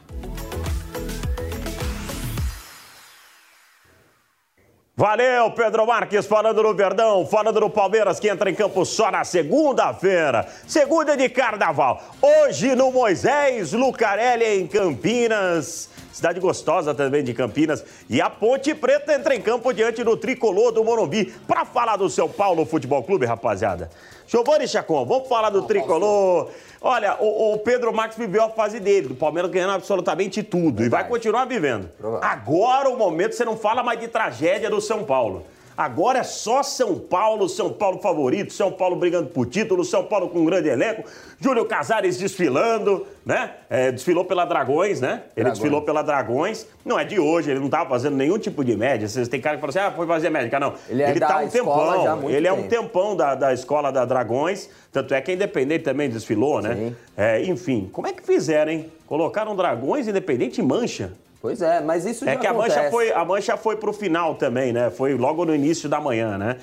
Valeu, 4.99 5.51
Pedro 5.51 5.87
Marques, 5.87 6.25
falando 6.25 6.63
do 6.63 6.73
Verdão, 6.73 7.27
falando 7.27 7.61
do 7.61 7.69
Palmeiras, 7.69 8.19
que 8.19 8.31
entra 8.31 8.49
em 8.49 8.55
campo 8.55 8.83
só 8.87 9.11
na 9.11 9.25
segunda-feira. 9.25 10.49
Segunda 10.67 11.15
de 11.15 11.29
carnaval. 11.29 12.03
Hoje 12.23 12.75
no 12.75 12.91
Moisés 12.91 13.75
Lucarelli, 13.75 14.47
em 14.47 14.67
Campinas. 14.67 15.91
Cidade 16.11 16.41
gostosa 16.41 16.95
também 16.95 17.23
de 17.23 17.35
Campinas. 17.35 17.85
E 18.09 18.23
a 18.23 18.31
Ponte 18.31 18.75
Preta 18.75 19.13
entra 19.13 19.35
em 19.35 19.43
campo 19.43 19.71
diante 19.71 20.03
do 20.03 20.17
tricolor 20.17 20.73
do 20.73 20.83
Morumbi. 20.83 21.27
Para 21.47 21.67
falar 21.67 21.99
do 21.99 22.09
São 22.09 22.27
Paulo 22.27 22.65
Futebol 22.65 23.03
Clube, 23.03 23.27
rapaziada. 23.27 23.91
Giovanni 24.27 24.67
Chacon, 24.67 25.05
vamos 25.05 25.29
falar 25.29 25.51
do 25.51 25.63
tricolor. 25.63 26.51
Olha, 26.81 27.17
o, 27.21 27.55
o, 27.55 27.59
Pedro 27.59 27.93
Marques 27.93 28.19
viveu 28.19 28.45
a 28.45 28.51
fase 28.51 28.81
dele, 28.81 29.09
do 29.09 29.15
Palmeiras 29.15 29.51
ganhando 29.51 29.73
absolutamente 29.73 30.43
tudo. 30.43 30.85
E 30.85 30.89
vai 30.89 31.07
continuar 31.07 31.45
vivendo. 31.45 31.89
Agora 32.21 32.89
o 32.89 32.97
momento, 32.97 33.35
você 33.35 33.45
não 33.45 33.57
fala 33.57 33.83
mais 33.83 33.99
de 34.01 34.09
tragédia 34.09 34.69
do 34.69 34.81
São 34.81 35.05
Paulo. 35.05 35.45
Agora 35.77 36.21
é 36.21 36.23
só 36.23 36.63
São 36.63 36.99
Paulo, 36.99 37.49
São 37.49 37.71
Paulo 37.71 37.99
favorito, 37.99 38.53
São 38.53 38.73
Paulo 38.73 38.97
brigando 38.97 39.29
por 39.29 39.47
título, 39.47 39.85
São 39.85 40.05
Paulo 40.05 40.29
com 40.31 40.39
um 40.39 40.45
grande 40.45 40.69
elenco, 40.69 41.05
Júlio 41.39 41.67
Casares 41.67 42.17
desfilando, 42.17 43.07
né? 43.25 43.51
É, 43.69 43.93
desfilou 43.93 44.25
pela 44.25 44.47
Dragões, 44.47 45.01
né? 45.01 45.25
Ele 45.37 45.45
Dragões. 45.45 45.53
desfilou 45.59 45.83
pela 45.83 46.03
Dragões. 46.03 46.67
Não 46.85 46.99
é 46.99 47.05
de 47.05 47.21
hoje, 47.21 47.51
ele 47.51 47.59
não 47.59 47.67
estava 47.67 47.91
fazendo 47.91 48.17
nenhum 48.17 48.39
tipo 48.39 48.65
de 48.65 48.75
média. 48.75 49.07
Vocês 49.07 49.29
têm 49.29 49.41
cara 49.41 49.57
que 49.57 49.61
fala 49.61 49.71
assim, 49.71 49.79
ah, 49.79 49.93
foi 49.95 50.07
fazer 50.07 50.31
médica. 50.31 50.59
Não. 50.59 50.73
Ele, 50.89 51.03
é 51.03 51.11
ele 51.11 51.21
tá 51.21 51.39
um 51.39 51.49
tempão. 51.49 52.31
ele 52.31 52.43
tempo. 52.43 52.47
é 52.47 52.53
um 52.53 52.69
tempão 52.69 53.17
da, 53.17 53.35
da 53.35 53.53
escola 53.53 53.93
da 53.93 54.05
Dragões. 54.05 54.71
Tanto 54.91 55.13
é 55.13 55.21
que 55.21 55.31
a 55.31 55.35
Independente 55.35 55.85
também 55.85 56.09
desfilou, 56.09 56.63
né? 56.63 56.95
É, 57.15 57.43
enfim, 57.45 57.89
como 57.93 58.07
é 58.07 58.13
que 58.13 58.23
fizeram, 58.23 58.73
hein? 58.73 58.91
Colocaram 59.07 59.55
Dragões, 59.55 60.09
Independente 60.09 60.61
e 60.61 60.65
Mancha. 60.65 61.13
Pois 61.47 61.63
é, 61.63 61.81
mas 61.81 62.05
isso 62.05 62.25
é 62.25 62.35
já 62.35 62.41
que 62.41 62.47
acontece. 62.49 62.77
a 62.77 62.83
mancha 62.83 62.91
foi 62.91 63.13
a 63.13 63.25
mancha 63.25 63.57
foi 63.57 63.77
pro 63.77 63.93
final 63.93 64.35
também, 64.35 64.73
né? 64.73 64.91
Foi 64.91 65.15
logo 65.15 65.45
no 65.45 65.55
início 65.55 65.89
da 65.89 66.01
manhã, 66.01 66.37
né? 66.37 66.57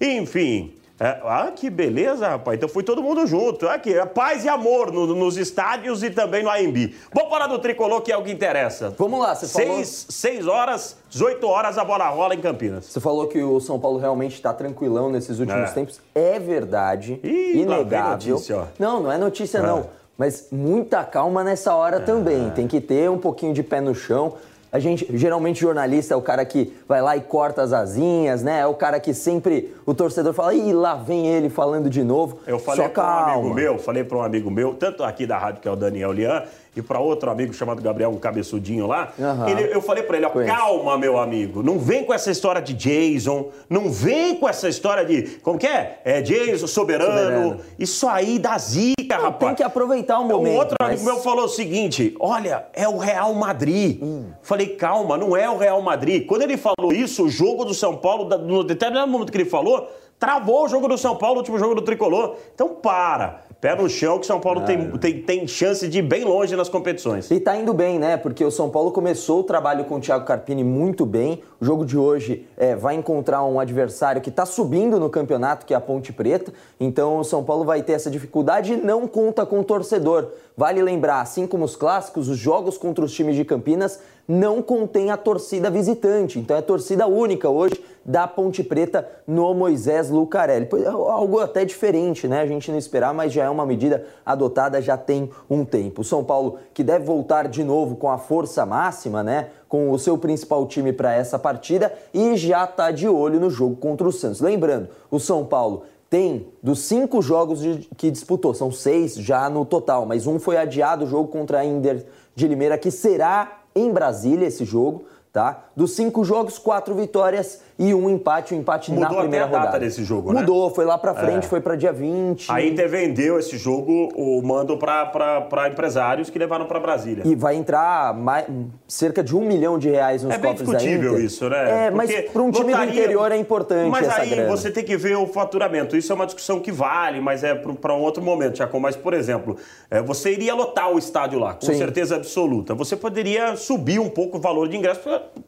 Enfim, 0.00 0.72
é, 0.98 1.20
ah, 1.24 1.52
que 1.54 1.68
beleza, 1.68 2.26
rapaz. 2.26 2.56
Então 2.56 2.66
foi 2.66 2.82
todo 2.82 3.02
mundo 3.02 3.26
junto. 3.26 3.68
Aqui, 3.68 3.92
é 3.92 4.06
paz 4.06 4.42
e 4.46 4.48
amor 4.48 4.90
no, 4.90 5.14
nos 5.14 5.36
estádios 5.36 6.02
e 6.02 6.08
também 6.08 6.42
no 6.42 6.48
AMB. 6.48 6.94
Vamos 7.12 7.28
falar 7.28 7.48
do 7.48 7.58
tricolor, 7.58 8.00
que 8.00 8.10
é 8.10 8.16
o 8.16 8.22
que 8.22 8.32
interessa. 8.32 8.94
Vamos 8.96 9.20
lá, 9.20 9.34
você 9.34 9.46
falou. 9.46 9.84
6 9.84 10.46
horas, 10.46 10.96
18 11.10 11.46
horas 11.46 11.76
a 11.76 11.84
bola 11.84 12.08
rola 12.08 12.34
em 12.34 12.40
Campinas. 12.40 12.86
Você 12.86 13.00
falou 13.00 13.26
que 13.26 13.42
o 13.42 13.60
São 13.60 13.78
Paulo 13.78 13.98
realmente 13.98 14.36
está 14.36 14.54
tranquilão 14.54 15.10
nesses 15.10 15.38
últimos 15.38 15.68
é. 15.68 15.74
tempos. 15.74 16.00
É 16.14 16.38
verdade. 16.38 17.20
Ih, 17.22 17.60
inegável. 17.60 18.36
Notícia, 18.36 18.68
não, 18.78 19.02
não 19.02 19.12
é 19.12 19.18
notícia, 19.18 19.58
é. 19.58 19.62
não. 19.62 19.86
Mas 20.16 20.48
muita 20.50 21.02
calma 21.04 21.42
nessa 21.42 21.74
hora 21.74 22.00
também. 22.00 22.50
Tem 22.50 22.66
que 22.66 22.80
ter 22.80 23.10
um 23.10 23.18
pouquinho 23.18 23.52
de 23.52 23.62
pé 23.62 23.80
no 23.80 23.94
chão. 23.94 24.34
A 24.74 24.80
gente, 24.80 25.06
geralmente, 25.16 25.60
jornalista 25.60 26.14
é 26.14 26.16
o 26.16 26.20
cara 26.20 26.44
que 26.44 26.72
vai 26.88 27.00
lá 27.00 27.16
e 27.16 27.20
corta 27.20 27.62
as 27.62 27.72
asinhas, 27.72 28.42
né? 28.42 28.58
É 28.58 28.66
o 28.66 28.74
cara 28.74 28.98
que 28.98 29.14
sempre 29.14 29.72
o 29.86 29.94
torcedor 29.94 30.32
fala, 30.32 30.52
ih, 30.52 30.72
lá 30.72 30.96
vem 30.96 31.28
ele 31.28 31.48
falando 31.48 31.88
de 31.88 32.02
novo. 32.02 32.40
Eu 32.44 32.58
falei 32.58 32.88
para 32.88 33.04
um 33.04 33.34
amigo 33.34 33.54
meu, 33.54 33.78
falei 33.78 34.02
para 34.02 34.18
um 34.18 34.22
amigo 34.22 34.50
meu, 34.50 34.74
tanto 34.74 35.04
aqui 35.04 35.28
da 35.28 35.38
rádio 35.38 35.62
que 35.62 35.68
é 35.68 35.70
o 35.70 35.76
Daniel 35.76 36.10
Lian, 36.10 36.42
e 36.76 36.82
para 36.82 36.98
outro 36.98 37.30
amigo 37.30 37.52
chamado 37.52 37.80
Gabriel, 37.80 38.10
um 38.10 38.18
cabeçudinho 38.18 38.86
lá. 38.86 39.12
Uhum. 39.18 39.48
Ele, 39.48 39.74
eu 39.74 39.80
falei 39.80 40.02
para 40.02 40.16
ele, 40.16 40.26
ó, 40.26 40.30
calma, 40.30 40.98
meu 40.98 41.18
amigo, 41.18 41.62
não 41.62 41.78
vem 41.78 42.04
com 42.04 42.12
essa 42.12 42.30
história 42.30 42.60
de 42.60 42.74
Jason, 42.74 43.50
não 43.68 43.90
vem 43.90 44.36
com 44.36 44.48
essa 44.48 44.68
história 44.68 45.04
de, 45.04 45.38
como 45.42 45.58
que 45.58 45.66
é? 45.66 46.00
É 46.04 46.20
Jason, 46.20 46.66
soberano. 46.66 47.10
soberano. 47.10 47.60
Isso 47.78 48.08
aí 48.08 48.38
dá 48.38 48.58
zica, 48.58 49.16
não, 49.16 49.24
rapaz. 49.24 49.46
Tem 49.46 49.54
que 49.56 49.62
aproveitar 49.62 50.18
o 50.18 50.24
momento. 50.24 50.52
Um 50.52 50.56
outro 50.56 50.76
mas... 50.80 50.90
amigo 50.90 51.04
meu 51.04 51.16
falou 51.22 51.44
o 51.44 51.48
seguinte, 51.48 52.14
olha, 52.18 52.66
é 52.72 52.88
o 52.88 52.98
Real 52.98 53.32
Madrid. 53.34 54.02
Hum. 54.02 54.26
Falei, 54.42 54.68
calma, 54.68 55.16
não 55.16 55.36
é 55.36 55.48
o 55.48 55.56
Real 55.56 55.80
Madrid. 55.80 56.26
Quando 56.26 56.42
ele 56.42 56.56
falou 56.56 56.92
isso, 56.92 57.24
o 57.24 57.28
jogo 57.28 57.64
do 57.64 57.74
São 57.74 57.96
Paulo, 57.96 58.28
no 58.38 58.64
determinado 58.64 59.10
momento 59.10 59.30
que 59.30 59.38
ele 59.38 59.44
falou, 59.44 59.88
travou 60.18 60.64
o 60.64 60.68
jogo 60.68 60.88
do 60.88 60.96
São 60.96 61.16
Paulo, 61.16 61.36
o 61.36 61.38
último 61.38 61.58
jogo 61.58 61.74
do 61.74 61.82
Tricolor. 61.82 62.36
Então 62.54 62.68
para. 62.68 63.43
Pé 63.64 63.74
no 63.74 63.88
chão 63.88 64.18
que 64.18 64.26
São 64.26 64.38
Paulo 64.38 64.60
ah, 64.60 64.64
tem, 64.64 64.90
tem, 64.98 65.22
tem 65.22 65.48
chance 65.48 65.88
de 65.88 66.00
ir 66.00 66.02
bem 66.02 66.22
longe 66.22 66.54
nas 66.54 66.68
competições. 66.68 67.30
E 67.30 67.40
tá 67.40 67.56
indo 67.56 67.72
bem, 67.72 67.98
né? 67.98 68.18
Porque 68.18 68.44
o 68.44 68.50
São 68.50 68.68
Paulo 68.68 68.92
começou 68.92 69.40
o 69.40 69.42
trabalho 69.42 69.86
com 69.86 69.94
o 69.94 70.00
Thiago 70.00 70.26
Carpini 70.26 70.62
muito 70.62 71.06
bem. 71.06 71.42
O 71.58 71.64
jogo 71.64 71.82
de 71.86 71.96
hoje 71.96 72.46
é, 72.58 72.76
vai 72.76 72.94
encontrar 72.94 73.42
um 73.42 73.58
adversário 73.58 74.20
que 74.20 74.28
está 74.28 74.44
subindo 74.44 75.00
no 75.00 75.08
campeonato, 75.08 75.64
que 75.64 75.72
é 75.72 75.76
a 75.78 75.80
Ponte 75.80 76.12
Preta. 76.12 76.52
Então 76.78 77.16
o 77.16 77.24
São 77.24 77.42
Paulo 77.42 77.64
vai 77.64 77.82
ter 77.82 77.92
essa 77.92 78.10
dificuldade 78.10 78.74
e 78.74 78.76
não 78.76 79.08
conta 79.08 79.46
com 79.46 79.60
o 79.60 79.64
torcedor. 79.64 80.28
Vale 80.54 80.82
lembrar, 80.82 81.22
assim 81.22 81.46
como 81.46 81.64
os 81.64 81.74
clássicos, 81.74 82.28
os 82.28 82.36
jogos 82.36 82.76
contra 82.76 83.02
os 83.02 83.14
times 83.14 83.34
de 83.34 83.46
Campinas 83.46 83.98
não 84.28 84.60
contém 84.62 85.10
a 85.10 85.16
torcida 85.16 85.70
visitante. 85.70 86.38
Então 86.38 86.54
é 86.54 86.60
torcida 86.60 87.06
única 87.06 87.48
hoje 87.48 87.82
da 88.04 88.28
Ponte 88.28 88.62
Preta 88.62 89.08
no 89.26 89.54
Moisés 89.54 90.10
Lucarelli. 90.10 90.68
É 90.84 90.88
algo 90.88 91.40
até 91.40 91.64
diferente, 91.64 92.28
né? 92.28 92.40
A 92.40 92.46
gente 92.46 92.70
não 92.70 92.78
esperar, 92.78 93.14
mas 93.14 93.32
já 93.32 93.44
é 93.44 93.50
uma 93.50 93.64
medida 93.64 94.04
adotada 94.24 94.82
já 94.82 94.96
tem 94.96 95.30
um 95.48 95.64
tempo. 95.64 96.02
O 96.02 96.04
São 96.04 96.22
Paulo 96.22 96.58
que 96.72 96.82
deve 96.82 97.04
voltar 97.04 97.48
de 97.48 97.64
novo 97.64 97.96
com 97.96 98.10
a 98.10 98.18
força 98.18 98.66
máxima, 98.66 99.22
né? 99.22 99.48
Com 99.68 99.90
o 99.90 99.98
seu 99.98 100.18
principal 100.18 100.66
time 100.66 100.92
para 100.92 101.12
essa 101.14 101.38
partida 101.38 101.92
e 102.12 102.36
já 102.36 102.64
está 102.64 102.90
de 102.90 103.08
olho 103.08 103.40
no 103.40 103.50
jogo 103.50 103.76
contra 103.76 104.06
o 104.06 104.12
Santos. 104.12 104.40
Lembrando, 104.40 104.88
o 105.10 105.18
São 105.18 105.44
Paulo 105.44 105.84
tem 106.10 106.46
dos 106.62 106.80
cinco 106.80 107.20
jogos 107.20 107.60
que 107.96 108.10
disputou, 108.10 108.54
são 108.54 108.70
seis 108.70 109.16
já 109.16 109.50
no 109.50 109.64
total, 109.64 110.06
mas 110.06 110.28
um 110.28 110.38
foi 110.38 110.56
adiado, 110.56 111.04
o 111.04 111.08
jogo 111.08 111.28
contra 111.28 111.58
a 111.58 111.64
Inder 111.64 112.06
de 112.36 112.46
Limeira, 112.46 112.78
que 112.78 112.90
será 112.90 113.62
em 113.74 113.90
Brasília 113.90 114.46
esse 114.46 114.64
jogo, 114.64 115.06
tá? 115.32 115.64
Dos 115.74 115.96
cinco 115.96 116.22
jogos, 116.22 116.58
quatro 116.58 116.94
vitórias 116.94 117.60
e 117.76 117.92
um 117.92 118.08
empate, 118.08 118.54
um 118.54 118.58
empate 118.60 118.92
Mudou 118.92 119.08
na 119.08 119.20
primeira 119.22 119.46
até 119.46 119.54
a 119.54 119.58
rodada. 119.58 119.72
data 119.72 119.84
desse 119.84 120.04
jogo, 120.04 120.32
né? 120.32 120.40
Mudou, 120.40 120.70
foi 120.70 120.84
lá 120.84 120.96
pra 120.96 121.12
frente, 121.12 121.44
é. 121.44 121.48
foi 121.48 121.60
pra 121.60 121.74
dia 121.74 121.92
20. 121.92 122.50
A 122.50 122.62
Inter 122.62 122.88
vendeu 122.88 123.36
esse 123.36 123.58
jogo, 123.58 124.10
o 124.14 124.40
mando 124.42 124.76
para 124.76 125.68
empresários 125.68 126.30
que 126.30 126.38
levaram 126.38 126.66
para 126.66 126.78
Brasília. 126.78 127.24
E 127.26 127.34
vai 127.34 127.56
entrar 127.56 128.14
mais, 128.14 128.46
cerca 128.86 129.24
de 129.24 129.34
um 129.34 129.44
milhão 129.44 129.76
de 129.76 129.90
reais 129.90 130.22
nos 130.22 130.32
é 130.32 130.38
cofres 130.38 130.68
da 130.68 130.76
Inter. 130.76 130.76
É 130.76 130.82
bem 130.82 130.98
discutível 130.98 131.24
isso, 131.24 131.48
né? 131.48 131.86
É, 131.86 131.90
mas 131.90 132.10
para 132.30 132.42
um 132.42 132.50
time 132.52 132.70
lotaria... 132.70 132.92
do 132.92 132.98
interior 132.98 133.32
é 133.32 133.36
importante 133.36 133.90
Mas 133.90 134.08
aí 134.08 134.30
grana. 134.30 134.48
você 134.48 134.70
tem 134.70 134.84
que 134.84 134.96
ver 134.96 135.16
o 135.16 135.26
faturamento. 135.26 135.96
Isso 135.96 136.12
é 136.12 136.14
uma 136.14 136.26
discussão 136.26 136.60
que 136.60 136.70
vale, 136.70 137.20
mas 137.20 137.42
é 137.42 137.56
para 137.56 137.92
um 137.92 138.00
outro 138.02 138.22
momento, 138.22 138.56
Chacon. 138.56 138.78
Mas, 138.78 138.94
por 138.94 139.14
exemplo, 139.14 139.56
é, 139.90 140.00
você 140.00 140.32
iria 140.32 140.54
lotar 140.54 140.92
o 140.92 140.98
estádio 140.98 141.40
lá, 141.40 141.54
com 141.54 141.66
Sim. 141.66 141.74
certeza 141.74 142.14
absoluta. 142.14 142.72
Você 142.74 142.94
poderia 142.94 143.56
subir 143.56 143.98
um 143.98 144.08
pouco 144.08 144.38
o 144.38 144.40
valor 144.40 144.68
de 144.68 144.76
ingresso, 144.76 145.00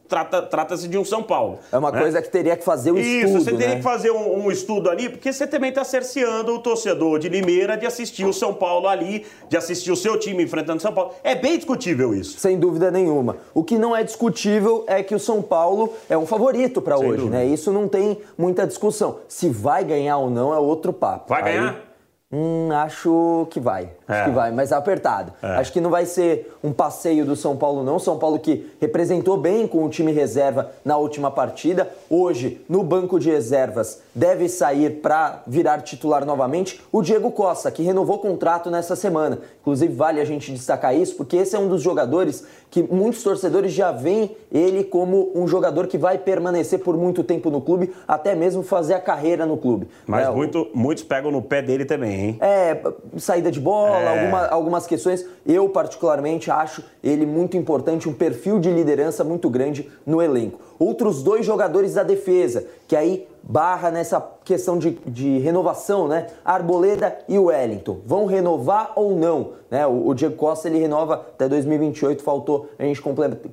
trata-se 0.09 0.49
trata 0.49 0.77
de 0.77 0.97
um 0.97 1.05
São 1.05 1.23
Paulo. 1.23 1.59
É 1.71 1.77
uma 1.77 1.91
né? 1.91 2.01
coisa 2.01 2.16
que 2.21 2.29
teria 2.29 2.55
que 2.55 2.63
fazer 2.63 2.91
o 2.91 2.97
Isso, 2.97 3.27
estudo, 3.27 3.43
você 3.43 3.51
teria 3.51 3.67
né? 3.69 3.75
que 3.77 3.81
fazer 3.81 4.11
um, 4.11 4.45
um, 4.45 4.51
estudo 4.51 4.89
ali, 4.89 5.09
porque 5.09 5.31
você 5.31 5.47
também 5.47 5.69
está 5.69 5.83
cerceando 5.83 6.53
o 6.53 6.59
torcedor 6.59 7.19
de 7.19 7.29
Limeira 7.29 7.77
de 7.77 7.85
assistir 7.85 8.25
o 8.25 8.33
São 8.33 8.53
Paulo 8.53 8.87
ali, 8.87 9.25
de 9.49 9.57
assistir 9.57 9.91
o 9.91 9.95
seu 9.95 10.19
time 10.19 10.43
enfrentando 10.43 10.77
o 10.77 10.81
São 10.81 10.93
Paulo. 10.93 11.13
É 11.23 11.35
bem 11.35 11.57
discutível 11.57 12.13
isso. 12.13 12.39
Sem 12.39 12.59
dúvida 12.59 12.91
nenhuma. 12.91 13.37
O 13.53 13.63
que 13.63 13.77
não 13.77 13.95
é 13.95 14.03
discutível 14.03 14.83
é 14.87 15.01
que 15.03 15.15
o 15.15 15.19
São 15.19 15.41
Paulo 15.41 15.93
é 16.09 16.17
um 16.17 16.25
favorito 16.25 16.81
para 16.81 16.97
hoje, 16.97 17.17
dúvida. 17.17 17.37
né? 17.37 17.45
Isso 17.45 17.71
não 17.71 17.87
tem 17.87 18.17
muita 18.37 18.65
discussão. 18.65 19.19
Se 19.27 19.49
vai 19.49 19.83
ganhar 19.83 20.17
ou 20.17 20.29
não 20.29 20.53
é 20.53 20.59
outro 20.59 20.93
papo. 20.93 21.29
Vai 21.29 21.43
Aí... 21.43 21.53
ganhar? 21.53 21.87
Hum, 22.31 22.69
acho 22.71 23.47
que 23.49 23.59
vai. 23.59 23.89
Acho 24.07 24.21
é. 24.21 24.23
que 24.25 24.31
vai, 24.31 24.51
mas 24.51 24.71
apertado. 24.71 25.33
É. 25.43 25.47
Acho 25.57 25.73
que 25.73 25.81
não 25.81 25.89
vai 25.89 26.05
ser 26.05 26.53
um 26.63 26.71
passeio 26.71 27.25
do 27.25 27.35
São 27.35 27.57
Paulo, 27.57 27.83
não. 27.83 27.99
São 27.99 28.17
Paulo 28.17 28.39
que 28.39 28.71
representou 28.79 29.37
bem 29.37 29.67
com 29.67 29.83
o 29.83 29.89
time 29.89 30.11
reserva 30.11 30.71
na 30.85 30.97
última 30.97 31.29
partida. 31.29 31.89
Hoje, 32.09 32.61
no 32.69 32.83
banco 32.83 33.19
de 33.19 33.29
reservas, 33.29 34.01
deve 34.15 34.47
sair 34.47 35.01
para 35.01 35.43
virar 35.45 35.81
titular 35.81 36.25
novamente 36.25 36.81
o 36.91 37.01
Diego 37.01 37.31
Costa, 37.31 37.69
que 37.69 37.83
renovou 37.83 38.19
contrato 38.19 38.71
nessa 38.71 38.95
semana. 38.95 39.39
Inclusive, 39.61 39.93
vale 39.93 40.21
a 40.21 40.25
gente 40.25 40.51
destacar 40.51 40.95
isso, 40.95 41.15
porque 41.15 41.35
esse 41.35 41.55
é 41.55 41.59
um 41.59 41.67
dos 41.67 41.81
jogadores 41.81 42.45
que 42.69 42.83
muitos 42.83 43.23
torcedores 43.23 43.71
já 43.71 43.91
veem 43.91 44.35
ele 44.51 44.83
como 44.83 45.31
um 45.35 45.47
jogador 45.47 45.87
que 45.87 45.97
vai 45.97 46.17
permanecer 46.17 46.79
por 46.79 46.97
muito 46.97 47.23
tempo 47.23 47.49
no 47.49 47.61
clube, 47.61 47.93
até 48.07 48.35
mesmo 48.35 48.63
fazer 48.63 48.93
a 48.93 48.99
carreira 48.99 49.45
no 49.45 49.57
clube. 49.57 49.87
Mas 50.05 50.27
é, 50.27 50.31
muito, 50.31 50.61
o... 50.61 50.77
muitos 50.77 51.03
pegam 51.03 51.31
no 51.31 51.41
pé 51.41 51.61
dele 51.61 51.85
também, 51.85 52.19
hein? 52.19 52.37
É, 52.41 52.81
saída 53.17 53.51
de 53.51 53.59
bola, 53.59 53.96
é. 53.96 53.96
Alguma, 54.05 54.45
algumas 54.47 54.85
questões. 54.87 55.25
Eu, 55.45 55.69
particularmente, 55.69 56.51
acho 56.51 56.83
ele 57.03 57.25
muito 57.25 57.55
importante, 57.55 58.09
um 58.09 58.13
perfil 58.13 58.59
de 58.59 58.69
liderança 58.69 59.23
muito 59.23 59.49
grande 59.49 59.89
no 60.05 60.21
elenco. 60.21 60.59
Outros 60.77 61.23
dois 61.23 61.45
jogadores 61.45 61.93
da 61.93 62.03
defesa, 62.03 62.65
que 62.87 62.95
aí 62.95 63.27
barra 63.41 63.89
nessa 63.89 64.21
questão 64.43 64.77
de, 64.77 64.91
de 65.07 65.39
renovação, 65.39 66.07
né? 66.07 66.27
Arboleda 66.43 67.17
e 67.29 67.39
Wellington. 67.39 67.99
Vão 68.05 68.25
renovar 68.25 68.91
ou 68.95 69.15
não? 69.15 69.51
Né? 69.71 69.87
O, 69.87 70.07
o 70.07 70.13
Diego 70.13 70.35
Costa 70.35 70.67
ele 70.67 70.79
renova 70.79 71.15
até 71.15 71.47
2028, 71.47 72.21
faltou 72.21 72.69
a 72.77 72.83
gente 72.83 73.01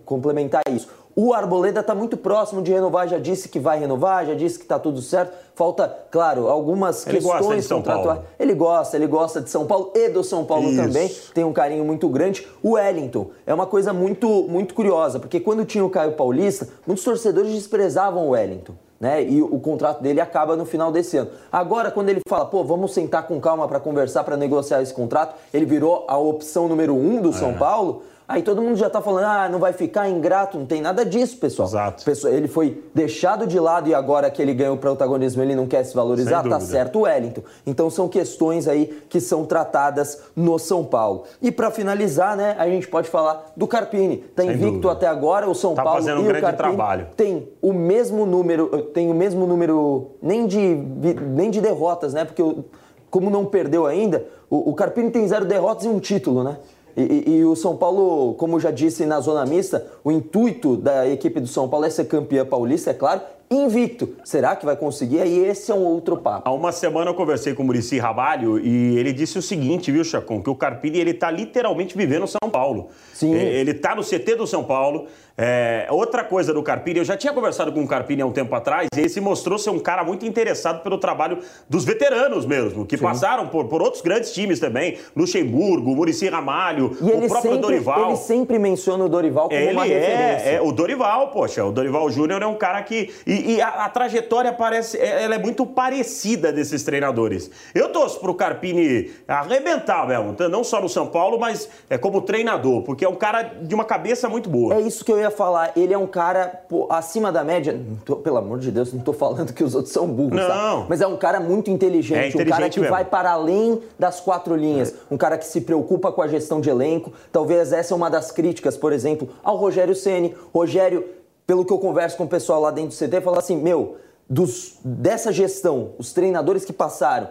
complementar 0.05 0.63
isso. 0.71 0.89
O 1.17 1.33
Arboleda 1.33 1.81
está 1.81 1.95
muito 1.95 2.17
próximo 2.17 2.61
de 2.61 2.73
renovar, 2.73 3.07
já 3.07 3.19
disse 3.19 3.49
que 3.49 3.61
vai 3.61 3.79
renovar, 3.79 4.27
já 4.27 4.35
disse 4.35 4.59
que 4.59 4.65
está 4.65 4.79
tudo 4.79 5.01
certo. 5.01 5.33
Falta, 5.55 5.89
claro, 6.11 6.49
algumas 6.49 7.07
ele 7.07 7.21
questões 7.21 7.69
contratuais. 7.69 8.21
Ele 8.39 8.55
gosta, 8.55 8.97
ele 8.97 9.07
gosta 9.07 9.41
de 9.41 9.49
São 9.49 9.67
Paulo 9.67 9.93
e 9.95 10.09
do 10.09 10.25
São 10.25 10.45
Paulo 10.45 10.69
Isso. 10.71 10.83
também. 10.83 11.09
Tem 11.33 11.45
um 11.45 11.53
carinho 11.53 11.85
muito 11.85 12.09
grande. 12.09 12.47
O 12.61 12.73
Wellington 12.73 13.31
é 13.47 13.55
uma 13.55 13.67
coisa 13.67 13.93
muito, 13.93 14.29
muito 14.49 14.75
curiosa, 14.75 15.21
porque 15.21 15.39
quando 15.39 15.65
tinha 15.65 15.85
o 15.85 15.91
Caio 15.91 16.13
Paulista, 16.13 16.69
muitos 16.85 17.05
torcedores 17.05 17.53
desprezavam 17.53 18.27
o 18.27 18.31
Wellington. 18.31 18.75
Né? 18.99 19.23
E 19.23 19.43
o 19.43 19.59
contrato 19.61 20.03
dele 20.03 20.21
acaba 20.21 20.57
no 20.57 20.65
final 20.65 20.91
desse 20.91 21.17
ano. 21.19 21.31
Agora, 21.53 21.91
quando 21.91 22.09
ele 22.09 22.21
fala, 22.27 22.47
pô, 22.47 22.65
vamos 22.65 22.95
sentar 22.95 23.27
com 23.27 23.39
calma 23.39 23.69
para 23.69 23.79
conversar, 23.79 24.25
para 24.25 24.37
negociar 24.37 24.81
esse 24.81 24.95
contrato, 24.95 25.35
ele 25.53 25.67
virou 25.67 26.05
a 26.09 26.17
opção 26.17 26.69
número 26.69 26.95
um 26.95 27.21
do 27.21 27.33
São 27.33 27.51
É. 27.51 27.55
Paulo. 27.55 28.03
Aí 28.27 28.43
todo 28.43 28.63
mundo 28.63 28.77
já 28.77 28.89
tá 28.89 29.03
falando, 29.03 29.25
ah, 29.25 29.49
não 29.51 29.59
vai 29.59 29.75
ficar 29.75 30.09
ingrato, 30.09 30.59
não 30.59 30.65
tem 30.65 30.81
nada 30.81 31.05
disso, 31.05 31.37
pessoal. 31.37 31.69
Exato. 31.69 32.05
Ele 32.27 32.49
foi 32.49 32.83
deixado 32.95 33.47
de 33.47 33.61
lado 33.61 33.87
e 33.87 33.95
agora 33.95 34.31
que 34.31 34.41
ele 34.41 34.55
ganhou 34.55 34.79
protagonismo, 34.79 35.43
ele 35.43 35.55
não 35.55 35.67
quer 35.67 35.85
se 35.85 35.95
valorizar, 35.95 36.43
tá 36.43 36.59
certo 36.59 37.01
o 37.01 37.03
Wellington. 37.03 37.43
Então 37.67 37.91
são 37.91 38.09
questões 38.09 38.67
aí 38.67 38.87
que 39.11 39.21
são 39.21 39.45
tratadas 39.45 40.23
no 40.35 40.59
São 40.59 40.83
Paulo. 40.83 41.25
E 41.43 41.53
para 41.53 41.71
finalizar, 41.71 42.35
né, 42.35 42.57
a 42.59 42.67
gente 42.67 42.89
pode 42.89 43.11
falar 43.11 43.53
do 43.55 43.67
Carpini. 43.67 44.17
Tá 44.35 44.43
Sem 44.43 44.53
invicto 44.53 44.71
dúvida. 44.73 44.93
até 44.93 45.07
agora, 45.07 45.47
o 45.49 45.55
São 45.55 45.75
Tá 45.75 45.83
Paulo 45.83 45.99
fazendo 46.01 46.21
um 46.21 46.23
e 46.23 46.25
o 46.25 46.29
grande 46.29 46.47
Carpini 46.47 46.69
trabalho. 46.77 47.07
tem 47.15 47.47
o 47.61 47.75
mesmo 47.75 48.25
número, 48.25 48.69
tem 48.95 49.11
o 49.11 49.15
mesmo 49.15 49.47
número 49.47 50.13
nem 50.23 50.47
de 50.47 50.59
nem 50.67 51.51
de 51.51 51.61
derrotas, 51.61 52.15
né? 52.15 52.25
Porque 52.25 52.43
o- 52.43 52.65
como 53.11 53.29
não 53.29 53.45
perdeu 53.45 53.87
ainda, 53.87 54.27
o, 54.51 54.71
o 54.71 54.75
Carpini 54.75 55.11
tem 55.11 55.29
zero 55.29 55.45
derrotas 55.45 55.85
e 55.85 55.89
um 55.89 56.01
título, 56.01 56.43
né? 56.43 56.57
E, 56.97 57.39
e- 57.39 57.45
o 57.45 57.57
São 57.57 57.77
Paulo, 57.77 58.35
como 58.35 58.59
já 58.61 58.71
disse 58.71 59.05
na 59.07 59.21
zona 59.21 59.45
mista, 59.45 59.87
o 60.03 60.13
intuito 60.13 60.77
da 60.77 61.09
equipe 61.09 61.41
do 61.41 61.47
São 61.47 61.69
Paulo 61.69 61.87
é 61.87 61.91
ser 61.91 62.05
campeã 62.05 62.45
paulista, 62.45 62.91
é 62.91 62.95
claro, 62.95 63.21
invicto. 63.51 64.15
Será 64.25 64.57
que 64.57 64.65
vai 64.65 64.77
conseguir? 64.77 65.21
Aí 65.21 65.39
esse 65.39 65.71
é 65.71 65.75
um 65.75 65.85
outro 65.85 66.17
papo. 66.17 66.49
Há 66.49 66.53
uma 66.53 66.73
semana 66.73 67.11
eu 67.11 67.15
conversei 67.15 67.55
com 67.55 67.63
o 67.63 67.67
Murici 67.67 67.99
Rabalho 67.99 68.59
e 68.59 68.97
ele 68.97 69.13
disse 69.13 69.39
o 69.39 69.43
seguinte, 69.43 69.93
viu, 69.93 70.03
Chacon? 70.05 70.43
Que 70.43 70.51
o 70.51 70.55
Carpini 70.55 70.99
ele 70.99 71.15
tá 71.15 71.31
literalmente 71.31 71.97
vivendo 71.97 72.27
São 72.27 72.51
Paulo. 72.51 72.89
Sim. 73.13 73.35
Ele 73.35 73.75
tá 73.75 73.95
no 73.95 74.03
CT 74.03 74.37
do 74.37 74.47
São 74.47 74.65
Paulo. 74.65 75.07
É, 75.37 75.89
outra 75.91 76.23
coisa 76.23 76.55
do 76.55 76.63
Carpini, 76.63 77.01
eu 77.01 77.05
já 77.05 77.17
tinha 77.17 77.33
conversado 77.33 77.73
com 77.73 77.83
o 77.83 77.89
Carpini 77.89 78.23
há 78.23 78.27
um 78.27 78.31
tempo 78.31 78.55
atrás 78.55 78.87
e 78.95 79.01
ele 79.01 79.09
se 79.09 79.21
mostrou 79.21 79.59
ser 79.59 79.71
um 79.71 79.81
cara 79.81 80.05
muito 80.05 80.25
interessado 80.25 80.81
pelo 80.83 80.97
trabalho 80.97 81.39
dos 81.69 81.85
veteranos 81.85 82.47
mesmo, 82.47 82.87
que 82.87 82.97
passaram 82.97 83.49
por, 83.49 83.65
por 83.65 83.83
outros 83.83 84.01
grandes 84.01 84.33
times 84.33 84.61
também. 84.61 84.97
Luxemburgo, 85.17 85.95
Murici 85.97 86.29
Ramalho, 86.29 86.97
E 87.01 87.11
ele 87.11 87.27
o 87.27 87.29
próprio 87.29 87.51
sempre, 87.55 87.59
Dorival. 87.59 88.09
ele 88.11 88.17
sempre 88.17 88.59
menciona 88.61 89.05
o 89.05 89.09
Dorival 89.09 89.49
como 89.49 89.61
uma 89.71 89.85
Ele 89.87 89.95
referência. 89.95 90.49
é, 90.51 90.55
é 90.55 90.61
o 90.63 90.71
Dorival, 90.71 91.29
poxa, 91.33 91.65
o 91.65 91.73
Dorival 91.73 92.09
Júnior 92.11 92.41
é 92.41 92.47
um 92.47 92.55
cara 92.55 92.81
que. 92.85 93.13
E, 93.27 93.55
e 93.57 93.61
a, 93.61 93.69
a 93.87 93.89
trajetória 93.89 94.53
parece. 94.53 94.97
é- 94.99 95.25
Ela 95.25 95.35
é 95.35 95.39
muito 95.39 95.67
parecida 95.67 96.53
desses 96.53 96.85
treinadores. 96.85 97.51
Eu 97.75 97.89
torço 97.89 98.21
pro 98.21 98.35
Carpini 98.35 99.11
arrebentar 99.27 100.07
mesmo, 100.07 100.37
não 100.49 100.63
só 100.63 100.81
no 100.81 100.89
São 100.89 101.09
Paulo, 101.09 101.41
mas 101.41 101.69
é 101.91 101.99
como 101.99 102.21
treinador, 102.23 102.83
porque 102.83 103.05
é 103.05 103.09
um 103.09 103.17
cara 103.17 103.43
de 103.43 103.75
uma 103.75 103.85
cabeça 103.85 104.29
muito 104.29 104.49
boa. 104.49 104.75
É 104.75 104.81
isso 104.81 105.05
que 105.05 105.11
eu 105.11 105.19
ia 105.19 105.24
falar. 105.31 105.73
Ele 105.77 105.93
é 105.93 105.99
um 105.99 106.07
cara 106.07 106.63
pô, 106.69 106.87
acima 106.91 107.31
da 107.33 107.43
média. 107.45 107.79
Tô- 108.05 108.17
pelo 108.17 108.37
amor 108.37 108.59
de 108.59 108.71
Deus, 108.71 108.93
não 108.93 109.01
tô 109.01 109.13
falando 109.13 109.53
que 109.53 109.63
os 109.65 109.75
outros 109.75 109.93
são 109.93 110.07
burros, 110.07 110.41
tá? 110.41 110.55
Não. 110.55 110.87
Mas 110.89 111.01
é 111.01 111.07
um 111.07 111.17
cara 111.17 111.41
muito 111.41 111.71
inteligente. 111.71 112.17
É 112.17 112.29
um 112.29 112.33
cara 112.33 112.43
inteligente 112.43 112.75
que 112.75 112.81
mesmo. 112.81 112.95
vai 112.95 113.05
para 113.05 113.31
além 113.33 113.81
das 113.99 114.21
quatro 114.21 114.55
linhas. 114.57 114.95
Um 115.11 115.17
cara 115.17 115.37
que 115.39 115.47
se 115.47 115.61
preocupa 115.61 116.11
com 116.13 116.23
a 116.23 116.29
gestão 116.29 116.61
de 116.61 116.71
elenco. 116.71 117.13
Talvez 117.33 117.73
essa 117.73 117.95
é 117.95 117.97
uma 117.97 118.09
das 118.11 118.31
críticas, 118.31 118.77
por 118.77 118.93
exemplo, 118.93 119.29
ao 119.43 119.57
Rogério 119.57 119.95
Ceni. 119.95 120.35
Rogério, 120.55 121.05
pelo 121.47 121.65
que 121.65 121.73
eu 121.73 121.79
converso 121.79 122.17
com 122.17 122.25
o 122.25 122.29
pessoal 122.29 122.61
lá 122.61 122.71
dentro 122.71 122.91
do 122.91 122.99
CT, 122.99 123.21
fala 123.21 123.39
assim: 123.39 123.57
meu, 123.57 123.97
dos, 124.29 124.79
dessa 124.85 125.33
gestão, 125.33 125.91
os 125.99 126.13
treinadores 126.13 126.65
que 126.65 126.73
passaram, 126.73 127.29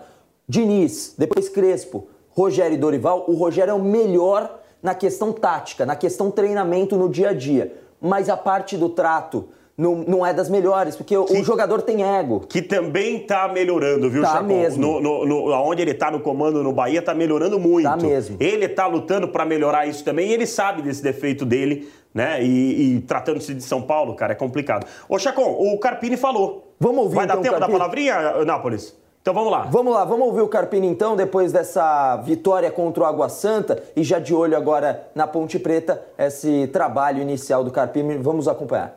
Diniz, 0.47 1.15
depois 1.17 1.47
Crespo, 1.49 2.07
Rogério 2.29 2.75
e 2.75 2.77
Dorival, 2.77 3.25
o 3.27 3.33
Rogério 3.33 3.71
é 3.71 3.73
o 3.73 3.79
melhor 3.81 4.59
na 4.81 4.93
questão 4.93 5.31
tática, 5.31 5.85
na 5.85 5.95
questão 5.95 6.29
treinamento 6.29 6.97
no 6.97 7.07
dia 7.07 7.29
a 7.29 7.33
dia. 7.33 7.73
Mas 8.03 8.27
a 8.29 8.35
parte 8.35 8.75
do 8.77 8.89
trato 8.89 9.47
não, 9.77 9.95
não 9.95 10.25
é 10.25 10.33
das 10.33 10.49
melhores, 10.49 10.95
porque 10.95 11.15
o- 11.17 11.23
o 11.23 11.43
jogador 11.43 11.81
tem 11.81 12.03
ego. 12.03 12.41
Que 12.41 12.61
também 12.61 13.19
tá 13.19 13.47
melhorando, 13.47 14.09
viu, 14.09 14.21
Tá 14.21 14.33
Chacon? 14.33 14.43
mesmo. 14.45 14.81
No, 14.81 14.99
no, 15.01 15.25
no- 15.25 15.51
onde 15.63 15.81
ele 15.81 15.93
tá 15.93 16.11
no 16.11 16.19
comando 16.19 16.61
no 16.61 16.71
Bahia, 16.73 17.01
tá 17.01 17.15
melhorando 17.15 17.57
muito. 17.59 17.85
Tá 17.89 17.95
mesmo. 17.97 18.37
Ele 18.39 18.67
tá 18.67 18.85
lutando 18.85 19.27
pra 19.29 19.45
melhorar 19.45 19.87
isso 19.87 20.03
também 20.03 20.29
e 20.29 20.33
ele 20.33 20.45
sabe 20.45 20.81
desse 20.83 21.01
defeito 21.01 21.43
dele, 21.45 21.89
né? 22.13 22.43
E, 22.43 22.97
e 22.97 23.01
tratando-se 23.01 23.53
de 23.53 23.63
São 23.63 23.81
Paulo, 23.81 24.13
cara, 24.15 24.33
é 24.33 24.35
complicado. 24.35 24.85
Ô, 25.09 25.17
Chacon, 25.17 25.41
o 25.57 25.79
Carpini 25.79 26.17
falou. 26.17 26.71
Vamos 26.79 27.03
ouvir 27.05 27.15
Vai 27.15 27.25
dar 27.25 27.33
então, 27.35 27.43
tempo 27.43 27.55
da 27.55 27.59
Carpini? 27.61 27.79
palavrinha, 27.79 28.45
Nápoles? 28.45 28.95
Então 29.23 29.33
vamos 29.33 29.53
lá. 29.53 29.61
Vamos 29.71 29.93
lá, 29.93 30.03
vamos 30.03 30.27
ouvir 30.27 30.41
o 30.41 30.49
Carpini 30.49 30.85
então, 30.85 31.15
depois 31.15 31.53
dessa 31.53 32.17
vitória 32.17 32.69
contra 32.69 33.03
o 33.03 33.05
Água 33.05 33.29
Santa 33.29 33.81
e 33.95 34.03
já 34.03 34.19
de 34.19 34.33
olho 34.33 34.57
agora 34.57 35.07
na 35.15 35.25
Ponte 35.25 35.57
Preta, 35.57 36.03
esse 36.17 36.67
trabalho 36.73 37.21
inicial 37.21 37.63
do 37.63 37.71
Carpini. 37.71 38.17
Vamos 38.17 38.49
acompanhar. 38.49 38.93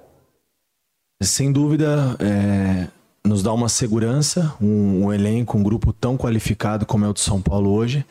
Sem 1.22 1.52
dúvida, 1.52 2.16
é, 2.18 2.88
nos 3.24 3.40
dá 3.40 3.52
uma 3.52 3.68
segurança, 3.68 4.52
um, 4.60 5.04
um 5.04 5.12
elenco, 5.12 5.56
um 5.56 5.62
grupo 5.62 5.92
tão 5.92 6.16
qualificado 6.16 6.84
como 6.84 7.04
é 7.04 7.08
o 7.08 7.14
de 7.14 7.20
São 7.20 7.40
Paulo 7.40 7.70
hoje, 7.70 8.04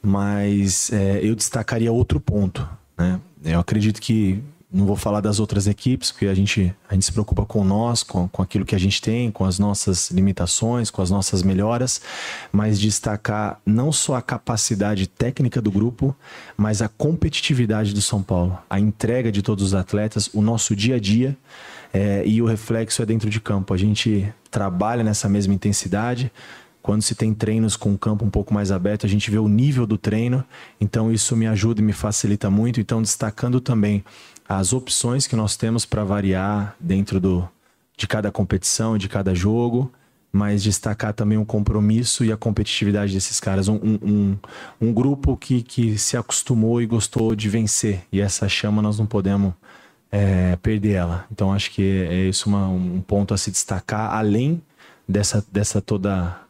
mas 0.00 0.90
é, 0.90 1.20
eu 1.22 1.34
destacaria 1.34 1.92
outro 1.92 2.18
ponto. 2.18 2.66
Né? 2.96 3.20
Eu 3.44 3.60
acredito 3.60 4.00
que, 4.00 4.42
não 4.72 4.86
vou 4.86 4.96
falar 4.96 5.20
das 5.20 5.38
outras 5.38 5.66
equipes, 5.66 6.10
porque 6.10 6.26
a 6.26 6.34
gente, 6.34 6.74
a 6.88 6.94
gente 6.94 7.04
se 7.04 7.12
preocupa 7.12 7.44
com 7.44 7.62
nós, 7.62 8.02
com, 8.02 8.26
com 8.28 8.42
aquilo 8.42 8.64
que 8.64 8.74
a 8.74 8.78
gente 8.78 9.02
tem, 9.02 9.30
com 9.30 9.44
as 9.44 9.58
nossas 9.58 10.10
limitações, 10.10 10.90
com 10.90 11.02
as 11.02 11.10
nossas 11.10 11.42
melhoras, 11.42 12.00
mas 12.50 12.80
destacar 12.80 13.60
não 13.66 13.92
só 13.92 14.14
a 14.14 14.22
capacidade 14.22 15.06
técnica 15.06 15.60
do 15.60 15.70
grupo, 15.70 16.16
mas 16.56 16.80
a 16.80 16.88
competitividade 16.88 17.92
do 17.92 18.00
São 18.00 18.22
Paulo, 18.22 18.58
a 18.70 18.80
entrega 18.80 19.30
de 19.30 19.42
todos 19.42 19.64
os 19.64 19.74
atletas, 19.74 20.30
o 20.32 20.40
nosso 20.40 20.74
dia 20.74 20.96
a 20.96 21.00
dia. 21.00 21.36
É, 21.94 22.22
e 22.26 22.40
o 22.40 22.46
reflexo 22.46 23.02
é 23.02 23.06
dentro 23.06 23.28
de 23.28 23.38
campo. 23.38 23.74
A 23.74 23.76
gente 23.76 24.32
trabalha 24.50 25.04
nessa 25.04 25.28
mesma 25.28 25.52
intensidade. 25.52 26.32
Quando 26.82 27.02
se 27.02 27.14
tem 27.14 27.34
treinos 27.34 27.76
com 27.76 27.92
o 27.92 27.98
campo 27.98 28.24
um 28.24 28.30
pouco 28.30 28.52
mais 28.52 28.72
aberto, 28.72 29.06
a 29.06 29.08
gente 29.08 29.30
vê 29.30 29.38
o 29.38 29.46
nível 29.46 29.86
do 29.86 29.98
treino. 29.98 30.42
Então 30.80 31.12
isso 31.12 31.36
me 31.36 31.46
ajuda 31.46 31.80
e 31.80 31.84
me 31.84 31.92
facilita 31.92 32.48
muito. 32.50 32.80
Então 32.80 33.02
destacando 33.02 33.60
também 33.60 34.02
as 34.58 34.72
opções 34.72 35.26
que 35.26 35.36
nós 35.36 35.56
temos 35.56 35.84
para 35.84 36.04
variar 36.04 36.76
dentro 36.80 37.20
do, 37.20 37.48
de 37.96 38.06
cada 38.06 38.30
competição, 38.30 38.98
de 38.98 39.08
cada 39.08 39.34
jogo, 39.34 39.92
mas 40.32 40.62
destacar 40.62 41.12
também 41.12 41.36
o 41.36 41.44
compromisso 41.44 42.24
e 42.24 42.32
a 42.32 42.36
competitividade 42.36 43.12
desses 43.12 43.38
caras. 43.38 43.68
Um, 43.68 43.78
um, 44.02 44.36
um, 44.80 44.92
grupo 44.92 45.36
que, 45.36 45.62
que 45.62 45.98
se 45.98 46.16
acostumou 46.16 46.80
e 46.80 46.86
gostou 46.86 47.36
de 47.36 47.48
vencer. 47.48 48.02
E 48.10 48.20
essa 48.20 48.48
chama 48.48 48.80
nós 48.80 48.98
não 48.98 49.06
podemos 49.06 49.52
é, 50.10 50.56
perder 50.56 50.92
ela. 50.92 51.26
Então 51.30 51.52
acho 51.52 51.70
que 51.70 51.82
é 51.82 52.28
isso 52.28 52.48
uma- 52.48 52.68
um 52.68 53.00
ponto 53.02 53.34
a 53.34 53.38
se 53.38 53.50
destacar, 53.50 54.14
além 54.14 54.62
dessa, 55.06 55.44
dessa 55.52 55.82
toda 55.82 56.40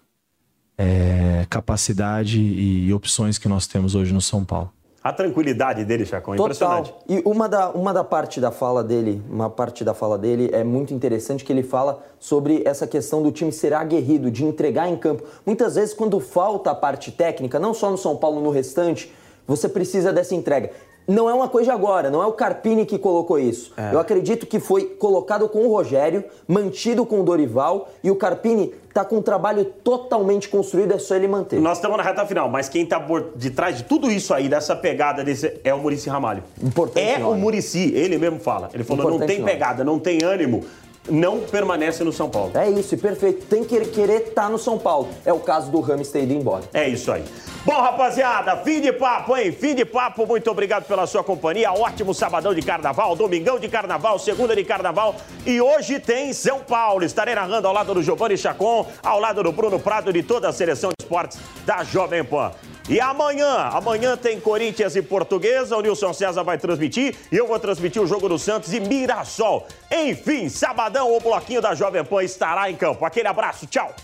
é, 0.78 1.46
capacidade 1.50 2.40
e 2.40 2.92
opções 2.92 3.36
que 3.36 3.48
nós 3.48 3.66
temos 3.66 3.94
hoje 3.94 4.12
no 4.12 4.20
São 4.20 4.44
Paulo. 4.44 4.72
A 5.04 5.12
tranquilidade 5.12 5.84
dele, 5.84 6.06
Chacon, 6.06 6.34
é 6.34 6.36
Total. 6.36 6.78
impressionante. 6.78 6.94
E 7.08 7.22
uma 7.28 7.48
da, 7.48 7.70
uma 7.70 7.92
da 7.92 8.04
parte 8.04 8.40
da 8.40 8.52
fala 8.52 8.84
dele, 8.84 9.20
uma 9.28 9.50
parte 9.50 9.82
da 9.82 9.92
fala 9.92 10.16
dele 10.16 10.48
é 10.52 10.62
muito 10.62 10.94
interessante 10.94 11.44
que 11.44 11.52
ele 11.52 11.64
fala 11.64 12.04
sobre 12.20 12.62
essa 12.64 12.86
questão 12.86 13.20
do 13.20 13.32
time 13.32 13.50
ser 13.50 13.74
aguerrido, 13.74 14.30
de 14.30 14.44
entregar 14.44 14.88
em 14.88 14.96
campo. 14.96 15.24
Muitas 15.44 15.74
vezes, 15.74 15.92
quando 15.92 16.20
falta 16.20 16.70
a 16.70 16.74
parte 16.74 17.10
técnica, 17.10 17.58
não 17.58 17.74
só 17.74 17.90
no 17.90 17.98
São 17.98 18.16
Paulo, 18.16 18.40
no 18.40 18.50
restante, 18.50 19.12
você 19.44 19.68
precisa 19.68 20.12
dessa 20.12 20.36
entrega. 20.36 20.70
Não 21.06 21.28
é 21.28 21.34
uma 21.34 21.48
coisa 21.48 21.70
de 21.70 21.76
agora, 21.76 22.10
não 22.10 22.22
é 22.22 22.26
o 22.26 22.32
Carpini 22.32 22.86
que 22.86 22.96
colocou 22.96 23.38
isso. 23.38 23.72
É. 23.76 23.92
Eu 23.92 23.98
acredito 23.98 24.46
que 24.46 24.60
foi 24.60 24.84
colocado 24.84 25.48
com 25.48 25.60
o 25.66 25.68
Rogério, 25.72 26.22
mantido 26.46 27.04
com 27.04 27.20
o 27.20 27.24
Dorival, 27.24 27.88
e 28.04 28.10
o 28.10 28.14
Carpini 28.16 28.72
tá 28.94 29.04
com 29.04 29.16
um 29.16 29.22
trabalho 29.22 29.64
totalmente 29.64 30.48
construído, 30.48 30.92
é 30.92 30.98
só 30.98 31.16
ele 31.16 31.26
manter. 31.26 31.60
Nós 31.60 31.78
estamos 31.78 31.96
na 31.96 32.02
reta 32.04 32.24
final, 32.24 32.48
mas 32.48 32.68
quem 32.68 32.84
está 32.84 33.00
por 33.00 33.32
detrás 33.34 33.78
de 33.78 33.84
tudo 33.84 34.10
isso 34.10 34.32
aí, 34.32 34.48
dessa 34.48 34.76
pegada 34.76 35.24
desse, 35.24 35.60
é 35.64 35.74
o 35.74 35.78
Murici 35.78 36.08
Ramalho. 36.08 36.44
Importante 36.62 37.04
É 37.04 37.18
nome. 37.18 37.36
o 37.36 37.40
Murici, 37.40 37.92
ele 37.94 38.16
mesmo 38.16 38.38
fala. 38.38 38.68
Ele 38.72 38.84
falou, 38.84 39.02
não 39.04 39.10
Importante 39.16 39.28
tem 39.28 39.38
nome. 39.40 39.50
pegada, 39.52 39.82
não 39.84 39.98
tem 39.98 40.22
ânimo. 40.22 40.64
Não 41.10 41.40
permanece 41.40 42.04
no 42.04 42.12
São 42.12 42.30
Paulo. 42.30 42.52
É 42.54 42.68
isso, 42.68 42.96
perfeito. 42.96 43.46
Tem 43.46 43.64
que 43.64 43.78
querer 43.86 44.28
estar 44.28 44.42
tá 44.42 44.48
no 44.48 44.58
São 44.58 44.78
Paulo. 44.78 45.08
É 45.24 45.32
o 45.32 45.40
caso 45.40 45.70
do 45.70 45.80
Rames 45.80 46.10
ter 46.10 46.22
ido 46.22 46.32
embora. 46.32 46.64
É 46.72 46.88
isso 46.88 47.10
aí. 47.10 47.24
Bom, 47.64 47.80
rapaziada, 47.80 48.56
fim 48.58 48.80
de 48.80 48.92
papo, 48.92 49.36
hein? 49.36 49.52
Fim 49.52 49.74
de 49.74 49.84
papo. 49.84 50.26
Muito 50.26 50.50
obrigado 50.50 50.84
pela 50.84 51.06
sua 51.06 51.22
companhia. 51.22 51.72
Ótimo 51.72 52.12
sabadão 52.12 52.54
de 52.54 52.62
carnaval, 52.62 53.14
domingão 53.14 53.58
de 53.58 53.68
carnaval, 53.68 54.18
segunda 54.18 54.54
de 54.54 54.64
carnaval. 54.64 55.14
E 55.46 55.60
hoje 55.60 56.00
tem 56.00 56.32
São 56.32 56.60
Paulo. 56.60 57.04
Estarei 57.04 57.34
narrando 57.34 57.68
ao 57.68 57.74
lado 57.74 57.94
do 57.94 58.02
Giovanni 58.02 58.36
Chacon, 58.36 58.86
ao 59.02 59.20
lado 59.20 59.42
do 59.42 59.52
Bruno 59.52 59.78
Prado 59.78 60.10
e 60.10 60.12
de 60.12 60.22
toda 60.22 60.48
a 60.48 60.52
seleção 60.52 60.90
de 60.90 61.04
esportes 61.04 61.38
da 61.64 61.84
Jovem 61.84 62.24
Pan. 62.24 62.52
E 62.92 63.00
amanhã, 63.00 63.70
amanhã 63.72 64.18
tem 64.18 64.38
Corinthians 64.38 64.94
e 64.94 65.00
Portuguesa, 65.00 65.74
o 65.74 65.80
Nilson 65.80 66.12
César 66.12 66.42
vai 66.42 66.58
transmitir 66.58 67.16
e 67.32 67.36
eu 67.38 67.46
vou 67.46 67.58
transmitir 67.58 68.02
o 68.02 68.06
jogo 68.06 68.28
do 68.28 68.38
Santos 68.38 68.70
e 68.74 68.80
Mirassol. 68.80 69.66
Enfim, 69.90 70.50
sabadão 70.50 71.10
o 71.10 71.18
bloquinho 71.18 71.62
da 71.62 71.74
Jovem 71.74 72.04
Pan 72.04 72.22
estará 72.22 72.70
em 72.70 72.76
campo. 72.76 73.06
Aquele 73.06 73.28
abraço, 73.28 73.66
tchau. 73.66 73.94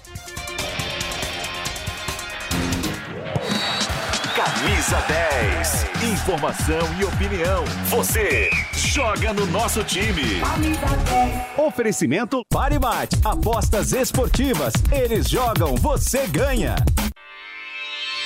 Camisa 4.34 4.96
10. 5.06 6.10
Informação 6.10 6.80
e 6.98 7.04
opinião. 7.04 7.64
Você 7.90 8.48
joga 8.72 9.34
no 9.34 9.44
nosso 9.48 9.84
time. 9.84 10.40
Oferecimento 11.58 12.40
Parimate. 12.48 13.18
Apostas 13.22 13.92
esportivas. 13.92 14.72
Eles 14.90 15.28
jogam, 15.28 15.74
você 15.74 16.26
ganha. 16.26 16.76